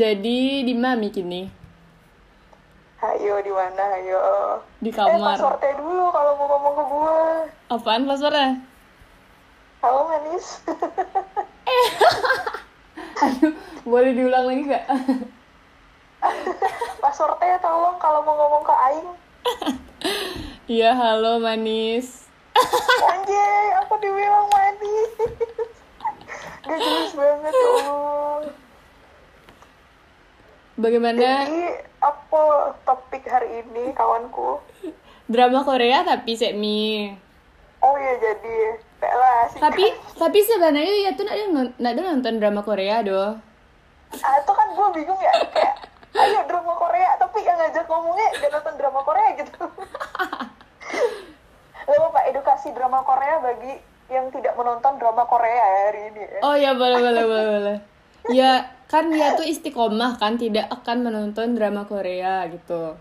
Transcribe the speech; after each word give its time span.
Jadi 0.00 0.64
di 0.64 0.72
mami 0.72 1.12
kini 1.12 1.44
Ayo 3.04 3.36
di 3.44 3.52
mana? 3.52 4.00
Ayo. 4.00 4.16
di 4.80 4.88
Eh 4.88 4.96
kamar. 4.96 5.36
passwordnya 5.36 5.76
dulu 5.76 6.08
kalau 6.08 6.32
mau 6.40 6.46
ngomong 6.48 6.72
ke 6.72 6.84
gue. 6.88 7.20
Apaan 7.68 8.08
passwordnya? 8.08 8.64
Halo 9.84 10.08
manis. 10.08 10.64
Aduh, 13.24 13.52
boleh 13.84 14.12
diulang 14.16 14.44
lagi 14.48 14.62
gak? 14.68 14.84
passwordnya 17.04 17.60
tolong 17.60 17.96
kalau 18.00 18.24
mau 18.24 18.36
ngomong 18.36 18.64
ke 18.64 18.72
Aing. 18.72 19.08
Iya, 20.70 20.94
halo 20.96 21.42
manis. 21.44 22.24
Anjay, 23.04 23.64
aku 23.84 24.00
dibilang 24.00 24.48
manis. 24.48 25.12
Gak 26.64 26.78
jelas 26.78 27.12
banget 27.12 27.52
ya 27.52 27.68
Allah. 27.84 28.69
Bagaimana 30.80 31.44
Jadi 31.44 31.60
apa 32.00 32.72
topik 32.88 33.28
hari 33.28 33.60
ini 33.60 33.92
kawanku? 33.92 34.64
drama 35.30 35.60
Korea 35.62 36.02
tapi 36.02 36.32
Sekmi? 36.34 37.12
Oh 37.84 37.94
iya 38.00 38.16
jadi 38.16 38.56
lah. 39.04 39.46
Tapi 39.60 39.92
tapi 40.16 40.38
sebenarnya 40.40 40.94
ya 41.06 41.10
tuh 41.12 41.24
nak 41.28 41.92
ada 41.92 42.00
nonton 42.00 42.40
drama 42.40 42.64
Korea 42.64 43.04
doh. 43.04 43.36
ah, 44.10 44.34
itu 44.42 44.52
kan 44.52 44.68
gue 44.74 44.88
bingung 44.98 45.20
ya 45.22 45.30
kayak 45.54 45.86
ayo 46.18 46.42
drama 46.50 46.74
Korea 46.74 47.14
tapi 47.14 47.46
yang 47.46 47.54
ngajak 47.62 47.86
ngomongnya 47.86 48.26
gak 48.42 48.50
nonton 48.50 48.74
drama 48.80 49.00
Korea 49.06 49.28
gitu. 49.38 49.62
Gak 51.90 51.98
apa 52.06 52.20
edukasi 52.30 52.74
drama 52.74 53.02
Korea 53.06 53.38
bagi 53.38 53.78
yang 54.10 54.32
tidak 54.34 54.58
menonton 54.58 54.98
drama 54.98 55.22
Korea 55.28 55.54
ya 55.54 55.82
hari 55.92 56.02
ini 56.10 56.22
ya. 56.26 56.40
Oh 56.42 56.56
ya 56.58 56.70
boleh 56.74 56.98
boleh 56.98 57.24
boleh 57.28 57.48
boleh. 57.54 57.89
Ya 58.28 58.50
kan 58.90 59.10
dia 59.14 59.32
tuh 59.38 59.46
istiqomah 59.46 60.18
kan 60.20 60.34
tidak 60.38 60.66
akan 60.70 61.06
menonton 61.06 61.54
drama 61.56 61.86
Korea 61.86 62.46
gitu. 62.50 62.98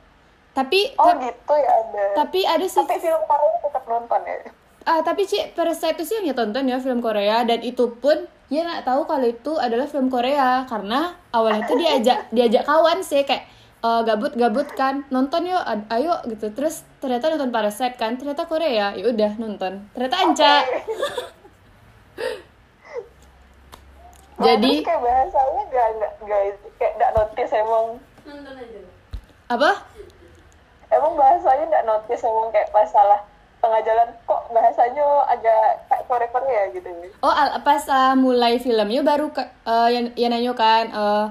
Tapi 0.54 0.80
Oh 0.98 1.14
ta- 1.14 1.20
gitu 1.20 1.54
ya 1.56 1.72
ada. 1.82 2.06
tapi 2.14 2.40
ada 2.46 2.66
sih 2.68 2.86
Tapi 2.86 2.96
film 3.00 3.22
Korea 3.30 3.56
tetap 3.66 3.84
nonton 3.88 4.22
ya. 4.26 4.38
ah 4.90 5.00
tapi 5.06 5.22
Cik 5.30 5.54
pada 5.54 5.72
saat 5.76 5.96
itu 6.00 6.04
sih 6.08 6.16
yang 6.18 6.26
dia 6.34 6.38
tonton 6.38 6.66
ya 6.66 6.78
film 6.82 7.00
Korea. 7.04 7.46
Dan 7.46 7.60
itu 7.62 7.86
pun 8.02 8.18
dia 8.50 8.66
nggak 8.66 8.84
tahu 8.88 9.02
kalau 9.06 9.28
itu 9.30 9.52
adalah 9.60 9.86
film 9.86 10.08
Korea. 10.10 10.66
Karena 10.66 11.14
awalnya 11.32 11.64
tuh 11.70 11.78
diajak 11.78 12.18
diajak 12.36 12.64
kawan 12.66 13.00
sih 13.06 13.22
kayak 13.24 13.46
eh, 13.80 14.02
gabut-gabut 14.08 14.68
kan 14.74 15.06
nonton 15.14 15.50
yuk 15.52 15.62
ayo 15.94 16.14
gitu. 16.28 16.50
Terus 16.58 16.76
ternyata 17.02 17.30
nonton 17.34 17.52
Parasite 17.54 17.96
kan 18.02 18.18
ternyata 18.18 18.44
Korea. 18.50 18.96
Ya 18.98 19.06
udah 19.14 19.32
nonton. 19.38 19.74
Ternyata 19.94 20.16
Anca. 20.26 20.54
Wah, 20.54 20.64
jadi 24.42 24.72
kayak 24.82 25.02
bahasanya 25.02 25.64
gak 25.68 25.88
gak 25.96 26.12
gak 26.22 26.42
kayak 26.76 26.94
gak 26.96 27.12
notice 27.14 27.54
emang 27.54 27.86
apa 29.50 29.72
emang 30.90 31.14
bahasanya 31.16 31.66
gak 31.68 31.86
notice 31.86 32.24
emang 32.24 32.50
kayak 32.50 32.70
masalah 32.70 33.20
tengah 33.60 33.82
jalan 33.84 34.08
kok 34.24 34.42
bahasanya 34.50 35.06
agak 35.28 35.62
kayak 35.86 36.04
Korea 36.08 36.30
Korea 36.32 36.62
gitu 36.72 36.90
Oh, 37.20 37.28
al- 37.30 37.60
pas 37.60 37.84
uh, 37.86 38.16
mulai 38.16 38.56
filmnya 38.56 39.04
baru 39.04 39.28
ke, 39.30 39.44
uh, 39.68 39.92
yang, 39.92 40.16
yang 40.16 40.32
nanya 40.32 40.56
kan, 40.56 40.88
uh, 40.90 41.26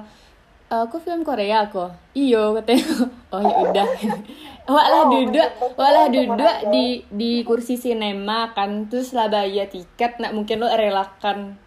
uh, 0.69 0.85
aku 0.85 1.01
film 1.01 1.25
Korea 1.25 1.65
aku. 1.65 1.89
Iyo 2.13 2.53
katanya. 2.53 2.85
Oh 3.33 3.41
ya 3.41 3.55
udah. 3.63 3.87
Walah 4.69 5.01
Oh, 5.01 5.09
duduk, 5.09 5.49
walah 5.73 6.05
duduk 6.09 6.45
aja. 6.61 6.69
di 6.69 7.01
di 7.09 7.41
kursi 7.41 7.73
sinema 7.73 8.53
kan, 8.53 8.85
terus 8.85 9.17
lah 9.17 9.25
bayar 9.25 9.65
tiket, 9.65 10.21
nak 10.21 10.37
mungkin 10.37 10.61
lo 10.61 10.69
relakan 10.69 11.57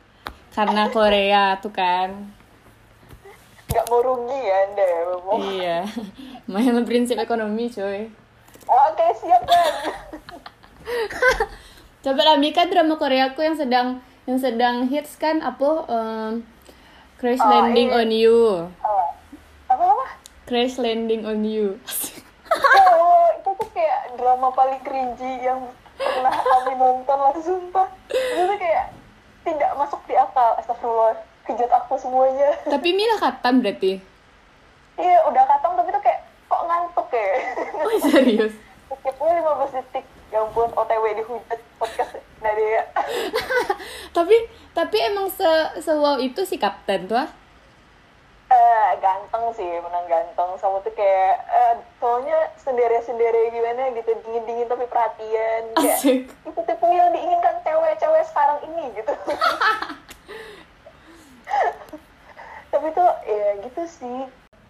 karena 0.52 0.88
Korea 0.88 1.56
tuh 1.58 1.70
kan. 1.70 2.10
nggak 3.66 3.88
mau 3.88 4.00
rugi 4.00 4.36
ya 4.38 4.56
anda 4.62 4.84
ya. 4.84 5.00
Iya, 5.32 5.78
main 6.44 6.76
prinsip 6.84 7.16
ekonomi 7.16 7.66
coy. 7.66 8.04
oke 8.62 9.06
siap 9.16 9.42
kan 9.42 9.72
Coba 12.02 12.20
lah 12.22 12.36
Mika 12.36 12.66
drama 12.66 12.94
Korea 12.94 13.30
aku 13.30 13.40
yang 13.40 13.54
sedang 13.54 13.86
yang 14.24 14.36
sedang 14.36 14.86
hits 14.86 15.16
kan 15.16 15.40
apa 15.40 15.86
um, 15.86 16.44
Crash 17.16 17.38
Oh, 17.38 17.48
Landing 17.48 17.88
iya. 17.88 17.96
on 17.96 18.10
You. 18.10 18.38
apa 19.66 19.84
apa 19.88 20.06
Crash 20.44 20.76
Landing 20.76 21.22
on 21.24 21.40
You. 21.40 21.78
oh 22.52 23.26
itu 23.32 23.50
tuh 23.56 23.68
kayak 23.72 24.12
drama 24.14 24.52
paling 24.52 24.82
cringy 24.82 25.32
yang 25.40 25.64
pernah 25.94 26.34
kami 26.34 26.72
nonton 26.74 27.16
lah 27.16 27.32
sumpah 27.34 27.88
itu 28.10 28.42
tuh 28.44 28.58
kayak 28.58 28.92
tidak 29.42 29.70
masuk 29.78 30.00
di 30.06 30.14
akal 30.14 30.56
astagfirullah. 30.58 31.18
Kejat 31.42 31.70
aku 31.74 31.98
semuanya. 31.98 32.54
Tapi 32.74 32.88
Mila 32.94 33.18
katam 33.18 33.62
berarti. 33.62 33.98
iya 35.00 35.24
udah 35.24 35.40
katong 35.48 35.72
tapi 35.72 35.88
tuh 35.88 36.02
kayak 36.04 36.20
kok 36.52 36.62
ngantuk 36.68 37.08
ya? 37.10 37.32
Oh, 37.80 37.96
serius. 37.96 38.52
skipnya 38.92 39.40
15 39.40 39.76
detik. 39.80 40.04
Ya 40.28 40.44
ampun 40.44 40.68
otw 40.72 41.04
dihujat 41.16 41.60
podcast 41.76 42.12
dari 42.42 42.64
ya 42.66 42.82
tapi 44.16 44.36
tapi 44.74 44.96
emang 44.98 45.30
se 45.30 45.46
se 45.78 45.92
wow 45.94 46.18
itu 46.18 46.42
si 46.42 46.58
kapten 46.58 47.06
tuh 47.06 47.28
Eh, 48.52 48.90
ganteng 49.00 49.48
sih 49.56 49.70
menang 49.80 50.04
ganteng. 50.04 50.50
Sama 50.60 50.84
tuh 50.84 50.92
kayak 50.92 51.40
eh, 51.48 51.74
soalnya 51.96 52.52
sendiri 52.60 53.00
sendiri 53.00 53.48
gimana 53.48 53.88
gitu 53.96 54.12
dingin 54.28 54.44
dingin 54.44 54.68
tapi 54.68 54.84
perhatian. 54.84 55.72
Kayak 55.72 56.28
itu 56.28 56.60
tipe 56.60 56.86
yang 56.92 57.08
diinginkan 57.16 57.56
cewek-cewek 57.64 58.24
sekarang 58.28 58.60
ini 58.68 58.92
gitu. 58.92 59.12
Tapi 62.72 62.88
tuh 62.92 63.10
ya 63.24 63.48
gitu 63.64 63.82
sih. 63.88 64.20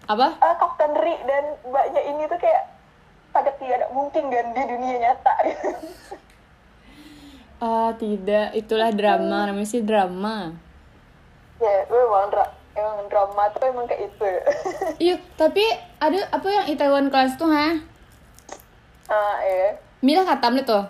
Apa? 0.07 0.39
Ah, 0.39 0.55
Kapten 0.59 0.95
Ri 0.99 1.15
dan 1.27 1.45
mbaknya 1.67 2.03
ini 2.07 2.23
tuh 2.31 2.39
kayak 2.39 2.71
pada 3.35 3.51
tidak 3.59 3.91
mungkin 3.91 4.31
kan 4.31 4.47
di 4.55 4.63
dunia 4.63 4.97
nyata. 4.99 5.35
Gitu. 5.47 5.69
Ah, 7.63 7.95
tidak, 7.95 8.59
itulah 8.59 8.91
drama, 8.91 9.47
namanya 9.47 9.71
sih 9.71 9.87
drama. 9.87 10.51
ya 11.63 11.87
memang 11.87 12.27
dra 12.35 12.43
emang 12.73 13.05
drama 13.07 13.45
tuh 13.51 13.63
emang 13.65 13.85
kayak 13.85 14.03
itu 14.07 14.25
ya. 14.25 14.43
Iya, 15.05 15.17
tapi 15.35 15.65
ada 15.99 16.19
apa 16.31 16.47
yang 16.47 16.67
Itaewon 16.67 17.09
Class 17.09 17.37
tuh, 17.37 17.47
ha? 17.47 17.77
ah 19.05 19.37
eh 19.39 19.77
Mila 20.01 20.23
katam 20.23 20.55
nih 20.55 20.65
tuh. 20.65 20.81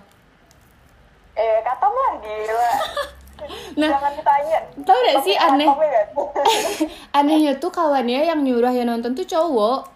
eh 1.32 1.58
katam 1.60 1.90
lah 1.90 2.12
gila 2.18 2.70
Nah, 3.74 3.90
jangan 3.90 4.12
ditanya 4.14 4.58
tau 4.86 4.94
gak 4.94 5.18
sih 5.20 5.34
aneh? 5.34 5.66
Anehnya 7.18 7.58
tuh 7.58 7.68
kawannya 7.68 8.22
yang 8.22 8.38
nyuruh 8.38 8.70
yang 8.70 8.86
nonton 8.86 9.12
tuh 9.12 9.26
cowok. 9.26 9.90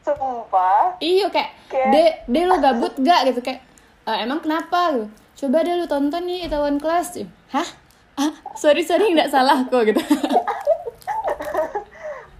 sumpah 0.00 0.94
Iya 0.96 1.26
kayak, 1.26 1.50
Kayak- 1.66 1.90
de, 1.90 2.04
de 2.30 2.40
lo 2.46 2.56
gabut 2.56 2.94
gak 2.96 3.26
gitu 3.26 3.42
kayak, 3.42 3.58
"Eh, 4.06 4.16
emang 4.22 4.38
kenapa 4.38 4.94
gitu? 4.94 5.06
Coba 5.36 5.66
deh 5.66 5.74
lu 5.74 5.84
tonton 5.84 6.22
nih 6.22 6.46
Itaewon 6.46 6.78
Class. 6.78 7.18
Hah? 7.50 7.66
Ah, 8.14 8.30
sorry 8.56 8.82
sorry 8.82 9.12
nggak 9.12 9.28
salah 9.28 9.64
kok 9.64 9.84
gitu. 9.84 10.00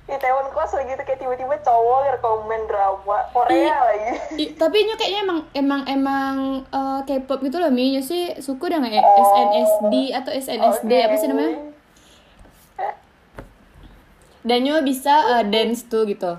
di 0.06 0.14
Taiwan 0.16 0.46
kelas 0.48 0.72
lagi 0.72 0.92
tuh 0.94 1.04
kayak 1.04 1.18
tiba-tiba 1.18 1.54
cowok 1.60 2.14
rekomen 2.14 2.62
drama 2.64 3.18
Korea 3.30 3.52
Iya. 3.52 3.76
lagi 3.82 4.10
I- 4.38 4.54
tapi 4.54 4.86
nyo 4.86 4.94
kayaknya 4.94 5.20
emang 5.20 5.40
emang 5.52 5.82
emang 5.84 6.34
eh, 6.64 7.00
K-pop 7.04 7.42
gitu 7.42 7.58
loh 7.58 7.68
Mi 7.68 7.90
Nyo 7.90 8.00
sih 8.00 8.38
suku 8.38 8.64
nggak 8.64 8.92
ya? 8.92 9.02
Oh. 9.02 9.14
SNSD 9.18 9.94
atau 10.14 10.30
SNSD 10.30 10.88
Oke. 10.88 11.04
apa 11.04 11.14
sih 11.16 11.26
namanya 11.26 11.54
dan 14.40 14.58
Nyo 14.62 14.78
bisa 14.80 15.14
eh, 15.36 15.44
dance 15.44 15.84
tuh 15.84 16.06
gitu 16.06 16.38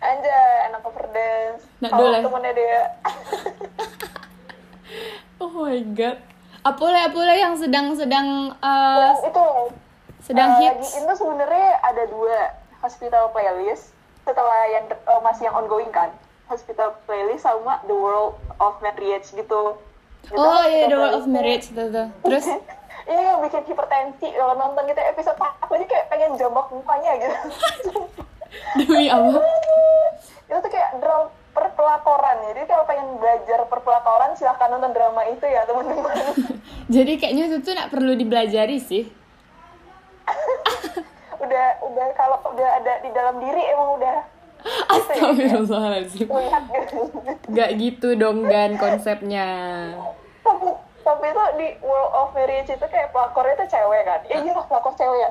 Anjay, 0.00 0.64
anak 0.64 0.80
cover 0.80 1.12
dance. 1.12 1.60
Nak 1.78 1.92
Kalau 1.92 2.08
dulu 2.08 2.16
ya? 2.16 2.24
temennya 2.24 2.52
dia. 2.56 2.82
oh 5.44 5.50
my 5.60 5.76
god 5.92 6.16
apole 6.64 6.98
apole 7.00 7.34
yang 7.36 7.54
sedang 7.56 7.96
sedang 7.96 8.52
eh, 8.60 8.98
Yang 9.00 9.32
itu 9.32 9.44
sedang 10.20 10.50
eh, 10.56 10.58
hits 10.76 11.00
itu 11.00 11.12
sebenarnya 11.16 11.68
ada 11.80 12.04
dua 12.08 12.54
hospital 12.84 13.32
playlist 13.32 13.92
setelah 14.24 14.68
yang 14.68 14.84
eh, 14.90 15.20
masih 15.24 15.48
yang 15.48 15.56
ongoing 15.56 15.90
kan. 15.92 16.12
Hospital 16.50 16.98
playlist 17.06 17.46
sama 17.46 17.78
The 17.86 17.94
World 17.94 18.34
of 18.58 18.82
Marriage 18.82 19.30
gitu. 19.32 19.78
Gitu, 20.26 20.36
oh 20.36 20.62
iya 20.66 20.90
The 20.90 20.96
World 20.98 21.16
of. 21.22 21.26
Marriage 21.30 21.70
tuh. 21.72 21.88
terus 22.26 22.46
Ini 23.10 23.26
yang 23.26 23.42
bikin 23.42 23.64
hipertensi 23.66 24.28
kalau 24.38 24.54
nonton 24.54 24.86
gitu 24.86 25.02
episode 25.02 25.34
aku 25.40 25.72
aja 25.74 25.86
kayak 25.88 26.06
pengen 26.12 26.36
jambak 26.38 26.68
mukanya 26.70 27.16
gitu. 27.18 27.36
demi 28.78 29.06
apa 29.10 29.38
itu 30.50 30.58
tuh 30.58 30.70
kayak 30.70 30.98
drama 30.98 31.30
perpelakoran 31.80 32.36
jadi 32.44 32.60
kalau 32.68 32.84
pengen 32.84 33.08
belajar 33.16 33.64
perpelakoran 33.64 34.36
silahkan 34.36 34.68
nonton 34.68 34.92
drama 34.92 35.24
itu 35.32 35.48
ya 35.48 35.64
teman-teman. 35.64 36.12
Jadi 36.94 37.12
kayaknya 37.16 37.44
itu 37.48 37.56
tuh 37.64 37.72
nggak 37.72 37.88
perlu 37.88 38.12
dipelajari 38.20 38.76
sih. 38.76 39.08
Udah 41.40 41.66
udah 41.80 42.06
kalau 42.20 42.36
udah 42.52 42.68
ada 42.84 43.00
di 43.00 43.08
dalam 43.16 43.40
diri 43.40 43.64
emang 43.72 43.96
udah 43.96 44.16
Astagfirullahaladzim. 44.92 46.28
Lihat 46.28 46.64
gitu. 46.68 47.00
Gak 47.48 47.70
gitu 47.80 48.08
dong 48.12 48.44
Gan 48.44 48.76
konsepnya. 48.76 49.48
Tapi 50.44 50.68
tapi 51.00 51.24
itu 51.32 51.44
di 51.56 51.68
World 51.80 52.12
of 52.12 52.36
Marriage 52.36 52.68
itu 52.68 52.86
kayak 52.92 53.08
pelakornya 53.16 53.56
tuh 53.56 53.72
cewek 53.72 54.04
kan? 54.04 54.20
Iya 54.28 54.36
iya 54.44 54.52
pelakor 54.52 54.92
cewek 55.00 55.16
ya? 55.16 55.30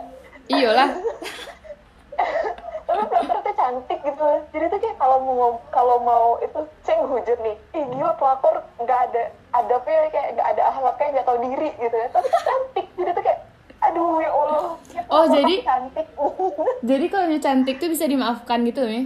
Iyalah 0.49 0.89
tapi 2.89 3.06
pelakor 3.06 3.38
tuh 3.45 3.53
cantik 3.53 4.00
gitu. 4.01 4.25
Jadi 4.50 4.65
tuh 4.65 4.80
kayak 4.81 4.97
kalau 4.97 5.18
mau 5.21 5.62
kalau 5.69 6.01
mau 6.01 6.41
itu 6.41 6.57
saya 6.81 7.06
ngehujat 7.06 7.38
nih. 7.45 7.53
Ih 7.77 7.86
gila 7.94 8.18
pelakor 8.18 8.65
nggak 8.81 9.00
ada 9.13 9.24
adabnya 9.53 10.09
kayak 10.09 10.27
nggak 10.33 10.47
ada 10.57 10.62
akhlaknya 10.74 11.07
nggak 11.13 11.27
tahu 11.30 11.38
diri 11.45 11.69
gitu 11.77 11.94
ya. 11.94 12.07
Tapi 12.09 12.25
tuh 12.25 12.41
cantik. 12.41 12.86
Jadi 12.97 13.09
tuh 13.13 13.21
kayak 13.21 13.39
aduh 13.80 14.18
ya 14.18 14.30
allah. 14.33 14.65
Ya 14.89 15.01
Oh, 15.06 15.24
jadi- 15.30 15.62
cantik? 15.62 16.07
Jadi 16.89 17.06
kalau 17.07 17.25
cantik 17.38 17.75
tuh 17.77 17.89
bisa 17.94 18.09
dimaafkan 18.09 18.65
gitu 18.65 18.81
nih. 18.81 19.06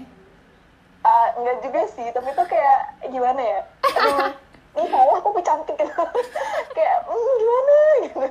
Ah, 1.03 1.35
enggak 1.35 1.59
juga 1.59 1.81
sih. 1.91 2.07
Tapi 2.07 2.31
tuh 2.31 2.47
kayak 2.47 2.79
gimana 3.11 3.41
ya? 3.43 3.59
Aduh 3.83 4.31
ini 4.79 4.87
salah 4.87 5.19
tapi 5.19 5.41
cantik. 5.43 5.75
Gitu 5.75 5.91
kayak 6.79 6.95
hmm, 7.03 7.31
gimana? 7.35 7.75
Gitu 8.07 8.27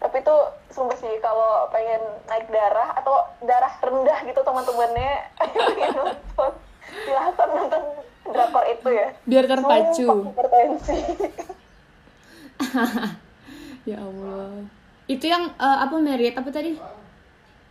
tapi 0.00 0.24
tuh 0.24 0.40
sumpah 0.72 0.96
sih 0.96 1.12
kalau 1.20 1.68
pengen 1.68 2.00
naik 2.24 2.48
darah 2.48 2.96
atau 2.96 3.20
darah 3.44 3.72
rendah 3.84 4.18
gitu 4.24 4.40
teman-temannya 4.40 5.12
pengen 5.76 5.92
nonton 5.92 6.52
silahkan 7.04 7.48
nonton 7.52 7.82
drakor 8.30 8.64
itu 8.64 8.88
ya 8.88 9.08
Biar 9.28 9.44
terpacu. 9.44 10.08
Hipertensi 10.32 10.98
Ya 13.88 13.96
Allah. 13.96 14.68
Itu 15.08 15.24
yang 15.24 15.56
eh, 15.56 15.78
apa 15.80 15.96
merit 15.96 16.36
apa 16.36 16.52
tadi? 16.52 16.76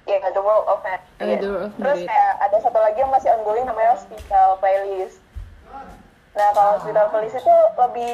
ya 0.10 0.30
The 0.34 0.42
World 0.42 0.66
of 0.66 0.80
Merit 0.82 1.02
Oh, 1.22 1.38
The 1.38 1.50
World 1.54 1.70
of 1.70 1.78
terus 1.78 2.00
kayak 2.10 2.34
ada 2.42 2.58
satu 2.66 2.80
lagi 2.82 2.98
yang 2.98 3.14
masih 3.14 3.30
ongoing 3.38 3.66
namanya 3.70 3.94
Hospital 3.94 4.58
Playlist 4.58 5.22
nah 6.34 6.50
kalau 6.58 6.82
Hospital 6.82 7.06
Playlist 7.14 7.38
itu 7.38 7.56
lebih 7.78 8.14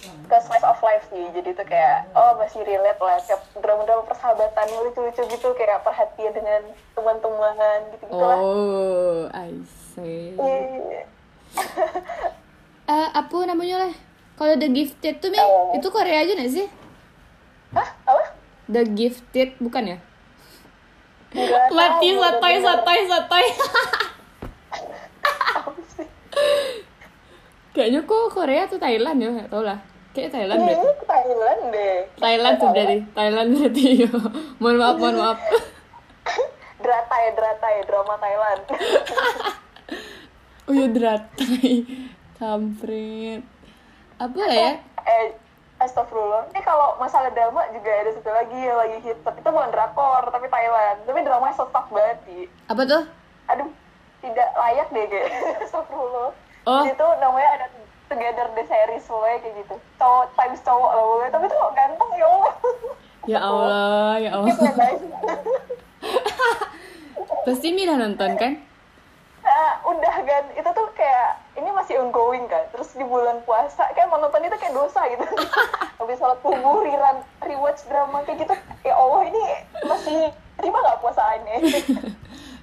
ke 0.00 0.36
slice 0.40 0.62
of 0.62 0.80
life 0.80 1.04
sih 1.06 1.24
jadi 1.30 1.52
tuh 1.52 1.62
kayak 1.62 2.08
oh 2.12 2.34
masih 2.34 2.62
relate 2.62 2.98
lah 2.98 3.18
kayak 3.20 3.40
drama-drama 3.54 4.02
persahabatan 4.02 4.66
lucu-lucu 4.80 5.22
gitu 5.26 5.48
kayak 5.54 5.80
perhatian 5.80 6.32
dengan 6.32 6.62
teman-teman 6.92 7.54
gitu-gitu 7.90 8.18
lah 8.18 8.38
Oh, 8.38 9.28
I 9.28 9.50
see. 9.92 10.32
Iya. 10.32 11.02
Eh, 12.86 13.08
apa 13.12 13.36
namanya 13.44 13.86
lah? 13.86 13.92
Kalau 14.34 14.56
The 14.56 14.68
Gifted 14.68 15.20
tuh, 15.20 15.28
Mi, 15.28 15.36
Oh. 15.36 15.76
itu 15.76 15.86
Korea 15.86 16.24
aja 16.24 16.32
gak 16.32 16.48
sih? 16.48 16.66
Hah? 17.70 17.88
Apa? 18.04 18.22
The 18.66 18.82
Gifted, 18.88 19.54
bukan 19.58 19.84
ya? 19.86 19.98
Nggak 21.30 21.70
Mati, 21.70 22.08
tahu, 22.08 22.18
sotoy, 22.18 22.54
bener-bener. 22.56 22.66
sotoy, 22.66 23.00
sotoy. 23.06 23.44
Apa 25.52 25.70
sih? 25.92 26.08
Kayaknya 27.70 28.00
kok 28.02 28.34
Korea 28.34 28.66
atau 28.66 28.78
Thailand 28.82 29.18
ya? 29.22 29.30
Gak 29.30 29.48
tau 29.50 29.62
lah. 29.62 29.78
Kayak 30.10 30.30
Thailand 30.34 30.58
ke 30.66 31.04
Thailand 31.06 31.60
deh. 31.70 31.98
Thailand 32.18 32.54
tuh 32.58 32.68
berarti. 32.74 32.98
Thailand 33.14 33.48
berarti. 33.54 33.86
mohon 34.58 34.76
maaf, 34.82 34.96
mohon 34.98 35.16
maaf. 35.22 35.38
Dratai, 36.82 37.24
Dratai, 37.38 37.74
drama 37.86 38.14
Thailand. 38.18 38.62
Oh 40.66 40.74
ya 40.74 40.86
Dratai. 40.90 41.86
Kampret. 42.42 43.42
Apa 44.18 44.38
ya? 44.50 44.82
eh, 45.06 45.26
astagfirullah. 45.78 46.50
Ini 46.50 46.60
kalau 46.66 46.98
masalah 46.98 47.30
drama 47.30 47.70
juga 47.70 47.90
ada 47.90 48.10
satu 48.10 48.30
lagi 48.34 48.58
yang 48.58 48.78
lagi 48.82 48.98
hit. 49.06 49.18
Tapi 49.22 49.38
itu 49.38 49.50
bukan 49.50 49.70
drakor, 49.70 50.26
tapi 50.34 50.50
Thailand. 50.50 51.06
Tapi 51.06 51.18
dramanya 51.22 51.54
sesat 51.54 51.86
banget 51.86 52.18
sih. 52.26 52.42
Apa 52.66 52.82
tuh? 52.82 53.02
Aduh, 53.46 53.70
tidak 54.26 54.48
layak 54.58 54.88
deh 54.90 55.06
kayak. 55.06 55.28
astagfirullah. 55.70 56.49
Oh. 56.68 56.84
Di 56.84 56.92
situ 56.92 57.06
namanya 57.20 57.48
ada 57.56 57.66
Together 58.10 58.46
the 58.58 58.64
Series, 58.66 59.06
pokoknya 59.06 59.38
kayak 59.40 59.54
gitu. 59.62 59.74
Cowok 59.96 60.24
times 60.34 60.60
cowok 60.66 60.90
lah 60.92 61.04
pokoknya. 61.06 61.30
Tapi 61.30 61.44
tuh 61.46 61.60
ganteng 61.72 62.10
ya 62.18 62.26
Allah. 62.26 62.54
Ya 63.24 63.38
Allah, 63.48 64.12
ya 64.18 64.30
Allah. 64.34 64.56
Ya. 64.56 64.90
Pasti 67.46 67.68
Mira 67.72 67.94
nonton 67.96 68.36
kan? 68.36 68.52
Nah, 69.40 69.72
udah 69.88 70.14
kan 70.20 70.44
itu 70.52 70.70
tuh 70.76 70.88
kayak 70.92 71.40
ini 71.56 71.70
masih 71.72 72.00
ongoing 72.00 72.44
kan 72.48 72.64
terus 72.72 72.92
di 72.92 73.04
bulan 73.04 73.40
puasa 73.48 73.88
kayak 73.96 74.08
mau 74.12 74.20
nonton 74.20 74.44
itu 74.44 74.56
kayak 74.60 74.76
dosa 74.76 75.00
gitu 75.08 75.24
habis 75.98 76.20
sholat 76.20 76.38
subuh 76.44 76.84
riran 76.84 77.24
rewatch 77.44 77.84
drama 77.88 78.20
kayak 78.28 78.44
gitu 78.44 78.54
ya 78.84 78.94
Allah 78.96 79.22
ini 79.28 79.42
masih 79.88 80.20
terima 80.60 80.78
nggak 80.84 81.00
puasaannya 81.00 81.56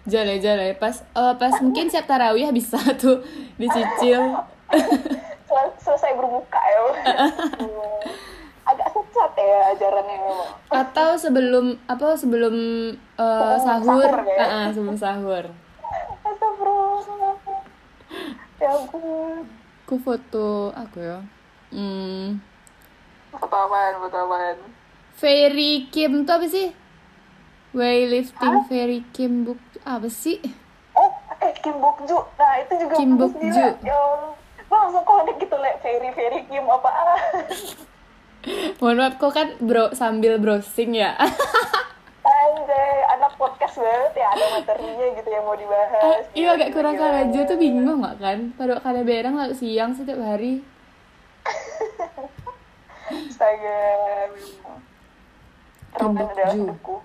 Jale 0.08 0.40
jale 0.40 0.72
pas 0.74 0.96
eh, 0.96 1.34
pas 1.36 1.54
mungkin 1.60 1.86
siap 1.86 2.08
tarawih 2.08 2.48
bisa 2.50 2.80
tuh 2.96 3.20
dicicil. 3.56 4.40
Sel- 5.44 5.76
selesai 5.78 6.12
berbuka 6.14 6.60
ya 6.60 6.80
agak 8.68 8.88
sesat 8.90 9.32
ya 9.34 9.72
ajarannya 9.72 10.16
memang 10.18 10.52
Atau 10.70 11.16
sebelum 11.16 11.66
apa 11.86 12.12
sebelum 12.14 12.56
Oh, 13.16 13.56
sahur, 13.58 14.04
sahur 14.04 14.28
ya? 14.28 14.44
Ah, 14.44 14.68
sebelum 14.68 14.96
sahur. 14.96 15.46
Astagfirullah 16.22 17.36
ya 18.58 18.70
ampun 18.70 19.48
Aku 19.84 19.96
foto 19.98 20.48
aku 20.74 21.00
ya. 21.00 21.20
Hmm. 21.72 22.44
foto 23.30 23.56
apaan 23.56 23.94
foto 24.02 24.18
apaan 24.22 24.58
Fairy 25.16 25.88
Kim 25.88 26.24
tuh 26.24 26.36
apa 26.36 26.46
sih? 26.46 26.68
Weightlifting 27.72 28.56
Fairy 28.66 29.00
Kim 29.12 29.44
book 29.44 29.60
apa 29.84 30.08
sih? 30.08 30.40
oh 30.94 31.12
eh 31.38 31.54
Kim 31.60 31.78
Bokju 31.78 32.18
nah 32.36 32.54
itu 32.58 32.74
juga 32.80 32.94
Kim 32.96 33.12
Bokju. 33.16 33.40
gila. 33.44 33.68
ya 33.82 34.00
gue 34.58 34.78
langsung 34.78 35.04
connect 35.04 35.38
gitu 35.38 35.56
le 35.56 35.72
Fairy 35.80 36.10
Fairy 36.12 36.42
Kim 36.46 36.66
apa 36.66 36.90
ah 36.90 37.22
Mohon 38.80 38.96
maaf 38.98 39.16
kok 39.18 39.36
kan 39.36 39.60
bro 39.60 39.92
sambil 39.92 40.40
browsing 40.40 40.96
ya. 40.96 41.20
Anjay, 42.28 42.96
anak 43.12 43.36
podcast 43.36 43.76
banget 43.76 44.20
ya, 44.20 44.28
ada 44.30 44.46
materinya 44.56 45.06
gitu 45.16 45.30
yang 45.32 45.44
mau 45.44 45.56
dibahas. 45.56 46.24
iya 46.32 46.56
agak 46.56 46.72
kurang 46.72 46.96
Gila. 46.96 47.28
aja 47.28 47.40
tuh 47.44 47.56
bingung 47.56 48.00
gak 48.00 48.16
kan? 48.20 48.40
Pada 48.56 48.80
kada 48.80 49.04
berang 49.04 49.36
lalu 49.36 49.52
siang 49.52 49.92
setiap 49.92 50.20
hari. 50.20 50.64
Astaga, 53.32 53.80
Kim 55.96 56.14
adalah 56.16 56.56
Bokju. 56.56 56.96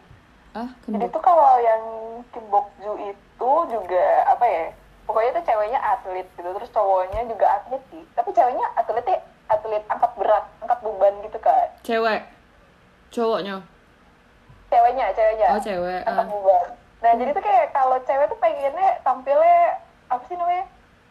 Ah, 0.53 0.69
Jadi 0.85 1.09
tuh 1.09 1.23
kalau 1.25 1.57
yang 1.65 1.83
Kim 2.29 2.45
Bokju 2.53 2.93
itu 3.01 3.53
juga 3.73 4.05
apa 4.29 4.45
ya? 4.45 4.65
Pokoknya 5.09 5.41
tuh 5.41 5.45
ceweknya 5.49 5.81
atlet 5.81 6.29
gitu, 6.37 6.49
terus 6.53 6.71
cowoknya 6.71 7.25
juga 7.25 7.47
atlet 7.57 7.83
sih. 7.89 8.05
Tapi 8.13 8.31
ceweknya 8.37 8.67
atletnya 8.77 9.19
atlet 9.49 9.85
angkat 9.89 10.13
berat, 10.21 10.45
angkat 10.61 10.79
beban 10.85 11.15
gitu 11.25 11.39
kan. 11.41 11.67
Cewek. 11.81 12.21
Cowoknya. 13.09 13.65
Ceweknya, 14.69 15.07
ceweknya. 15.17 15.49
Oh, 15.57 15.61
cewek. 15.61 16.01
angkat 16.05 16.27
Ah. 16.29 16.31
beban. 16.31 16.67
Nah, 17.03 17.13
jadi 17.19 17.31
tuh 17.35 17.43
kayak 17.43 17.67
kalau 17.75 17.97
cewek 18.05 18.27
tuh 18.29 18.39
pengennya 18.39 18.91
tampilnya 19.03 19.61
apa 20.07 20.23
sih 20.29 20.37
namanya? 20.37 20.65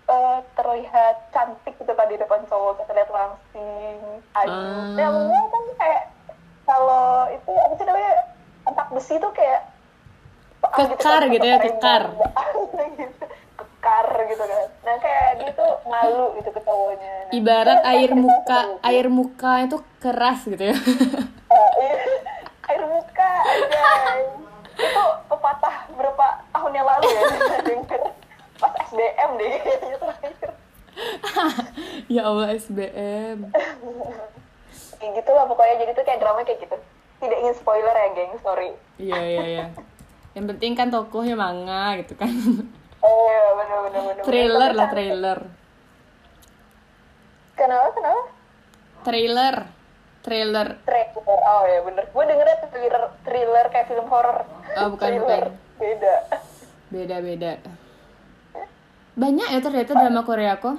Eh, 0.06 0.40
terlihat 0.54 1.16
cantik 1.32 1.74
gitu 1.78 1.94
kan 1.94 2.08
di 2.10 2.18
depan 2.20 2.42
cowok, 2.46 2.84
terlihat 2.86 3.10
langsing, 3.10 4.00
ayu. 4.38 4.54
Ah. 4.54 5.10
Nah, 5.10 5.50
kan 5.50 5.64
kayak 5.78 6.04
kalau 6.64 7.26
itu 7.28 7.52
apa 7.52 7.74
sih 7.74 7.86
namanya? 7.90 8.14
Angkat 8.72 8.88
besi 8.96 9.14
tuh 9.20 9.32
kayak 9.36 9.62
ah, 10.64 10.72
Kekar 10.72 11.22
gitu 11.28 11.44
ya, 11.46 11.58
kekar. 11.60 12.04
gitu. 13.00 13.26
kekar 13.60 14.08
gitu 14.26 14.44
kan. 14.48 14.68
Nah, 14.88 14.96
kayak 14.98 15.30
dia 15.44 15.52
tuh 15.52 15.72
malu 15.86 16.26
gitu 16.40 16.50
ke 16.50 16.62
cowoknya. 16.64 17.14
Nah, 17.28 17.36
Ibarat 17.36 17.80
itu 17.82 17.90
air 17.92 18.12
muka, 18.16 18.60
tampil. 18.64 18.88
air 18.88 19.08
muka 19.12 19.54
itu 19.66 19.78
keras 20.00 20.40
gitu 20.48 20.64
ya. 20.64 20.76
Ah, 21.52 21.72
iya. 21.84 21.94
air 22.72 22.84
muka 22.88 23.30
aja 23.44 23.84
itu 24.82 25.04
pepatah 25.28 25.76
berapa 25.94 26.28
tahun 26.50 26.72
yang 26.74 26.88
lalu 26.88 27.06
ya 27.06 27.22
denger 27.68 28.02
pas 28.58 28.74
SBM 28.88 29.30
deh 29.38 29.52
kayaknya 29.60 29.98
terakhir 30.00 30.34
ya 32.08 32.22
Allah 32.26 32.48
SBM. 32.56 33.38
kayak 34.98 35.12
gitu 35.18 35.32
lah 35.34 35.46
pokoknya 35.46 35.76
jadi 35.82 35.92
tuh 35.94 36.06
kayak 36.06 36.20
drama 36.22 36.42
kayak 36.42 36.60
gitu 36.62 36.78
tidak 37.22 37.38
ingin 37.38 37.54
spoiler 37.54 37.94
ya 37.94 38.08
geng 38.12 38.34
sorry 38.40 38.70
Iya 38.98 39.20
iya 39.20 39.44
iya. 39.48 39.66
Yang 40.32 40.46
penting 40.50 40.72
kan 40.74 40.88
tokohnya 40.88 41.36
manga 41.36 41.96
gitu 41.98 42.14
kan. 42.16 42.32
oh 43.00 43.26
iya 43.26 43.46
bener 43.56 43.78
bener 43.82 44.02
bener 44.04 44.24
trailer 44.24 44.72
lah 44.72 44.86
kan- 44.86 44.94
trailer. 44.94 45.40
kenapa 47.54 47.90
kenapa 47.92 48.24
Trailer. 49.02 49.56
Trailer. 50.22 50.68
trailer 50.84 51.10
oh 51.26 51.64
ya 51.66 51.82
bener 51.82 52.06
gue 52.06 52.24
dengernya 52.24 52.58
thriller 52.68 53.04
thriller 53.22 53.66
kayak 53.68 53.88
film 53.88 54.06
horror 54.06 54.46
Oh, 54.72 54.88
bukan, 54.88 55.04
Thriller. 55.04 55.44
bukan. 55.50 55.78
beda 55.78 56.16
Beda-beda. 56.88 57.52
Banyak 59.14 59.48
ya 59.50 59.60
ternyata 59.60 59.92
drama 59.94 60.22
Korea 60.22 60.56
kok. 60.56 60.76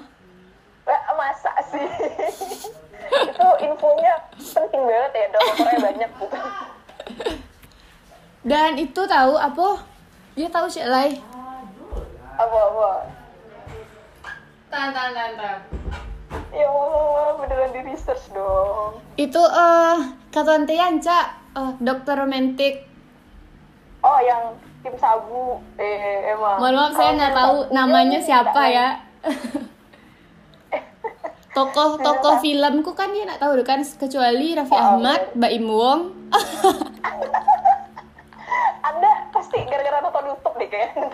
Wah, 0.82 1.02
masa 1.12 1.52
sih 1.66 1.80
itu 3.12 3.48
infonya 3.60 4.14
penting 4.32 4.82
banget 4.88 5.12
ya 5.12 5.26
Korea 5.52 5.78
banyak 5.80 6.10
gitu 6.16 6.38
Dan 8.42 8.74
itu 8.74 9.00
tahu 9.06 9.38
apa? 9.38 9.68
Dia 10.34 10.48
tahu 10.50 10.66
sih 10.66 10.82
Lai. 10.82 11.14
apa 12.32 12.58
apa 12.58 12.90
Tan 14.66 14.88
tan 14.90 15.12
tan 15.12 15.30
tan. 15.36 15.58
Ya 16.48 16.64
Allah, 16.64 17.36
beneran 17.36 17.70
di 17.76 17.80
research 17.92 18.32
dong. 18.32 18.98
Itu 19.14 19.40
eh 19.40 19.96
kata 20.32 20.64
Tian, 20.64 20.96
Cak. 20.96 21.26
Oh, 21.52 21.76
dokter 21.76 22.16
romantik. 22.16 22.88
Oh, 24.00 24.16
yang 24.18 24.56
tim 24.80 24.96
sabu. 24.96 25.60
Eh, 25.76 26.32
emang. 26.32 26.56
Mohon 26.56 26.74
maaf 26.74 26.92
saya 26.96 27.10
nggak 27.14 27.36
tahu 27.36 27.56
namanya 27.70 28.18
siapa 28.18 28.62
ya. 28.64 28.88
Tokoh-tokoh 31.52 32.40
filmku 32.40 32.96
kan 32.96 33.12
dia 33.12 33.28
nggak 33.28 33.36
tahu 33.38 33.60
kan 33.60 33.84
kecuali 33.84 34.56
Raffi 34.56 34.72
Oh, 34.72 34.96
Ahmad, 34.96 35.36
Baim 35.36 35.68
Wong. 35.68 36.00
Anda 38.82 39.10
pasti 39.30 39.60
gara-gara 39.62 40.00
nonton 40.00 40.24
YouTube 40.26 40.56
deh 40.56 40.68
kayaknya. 40.68 41.06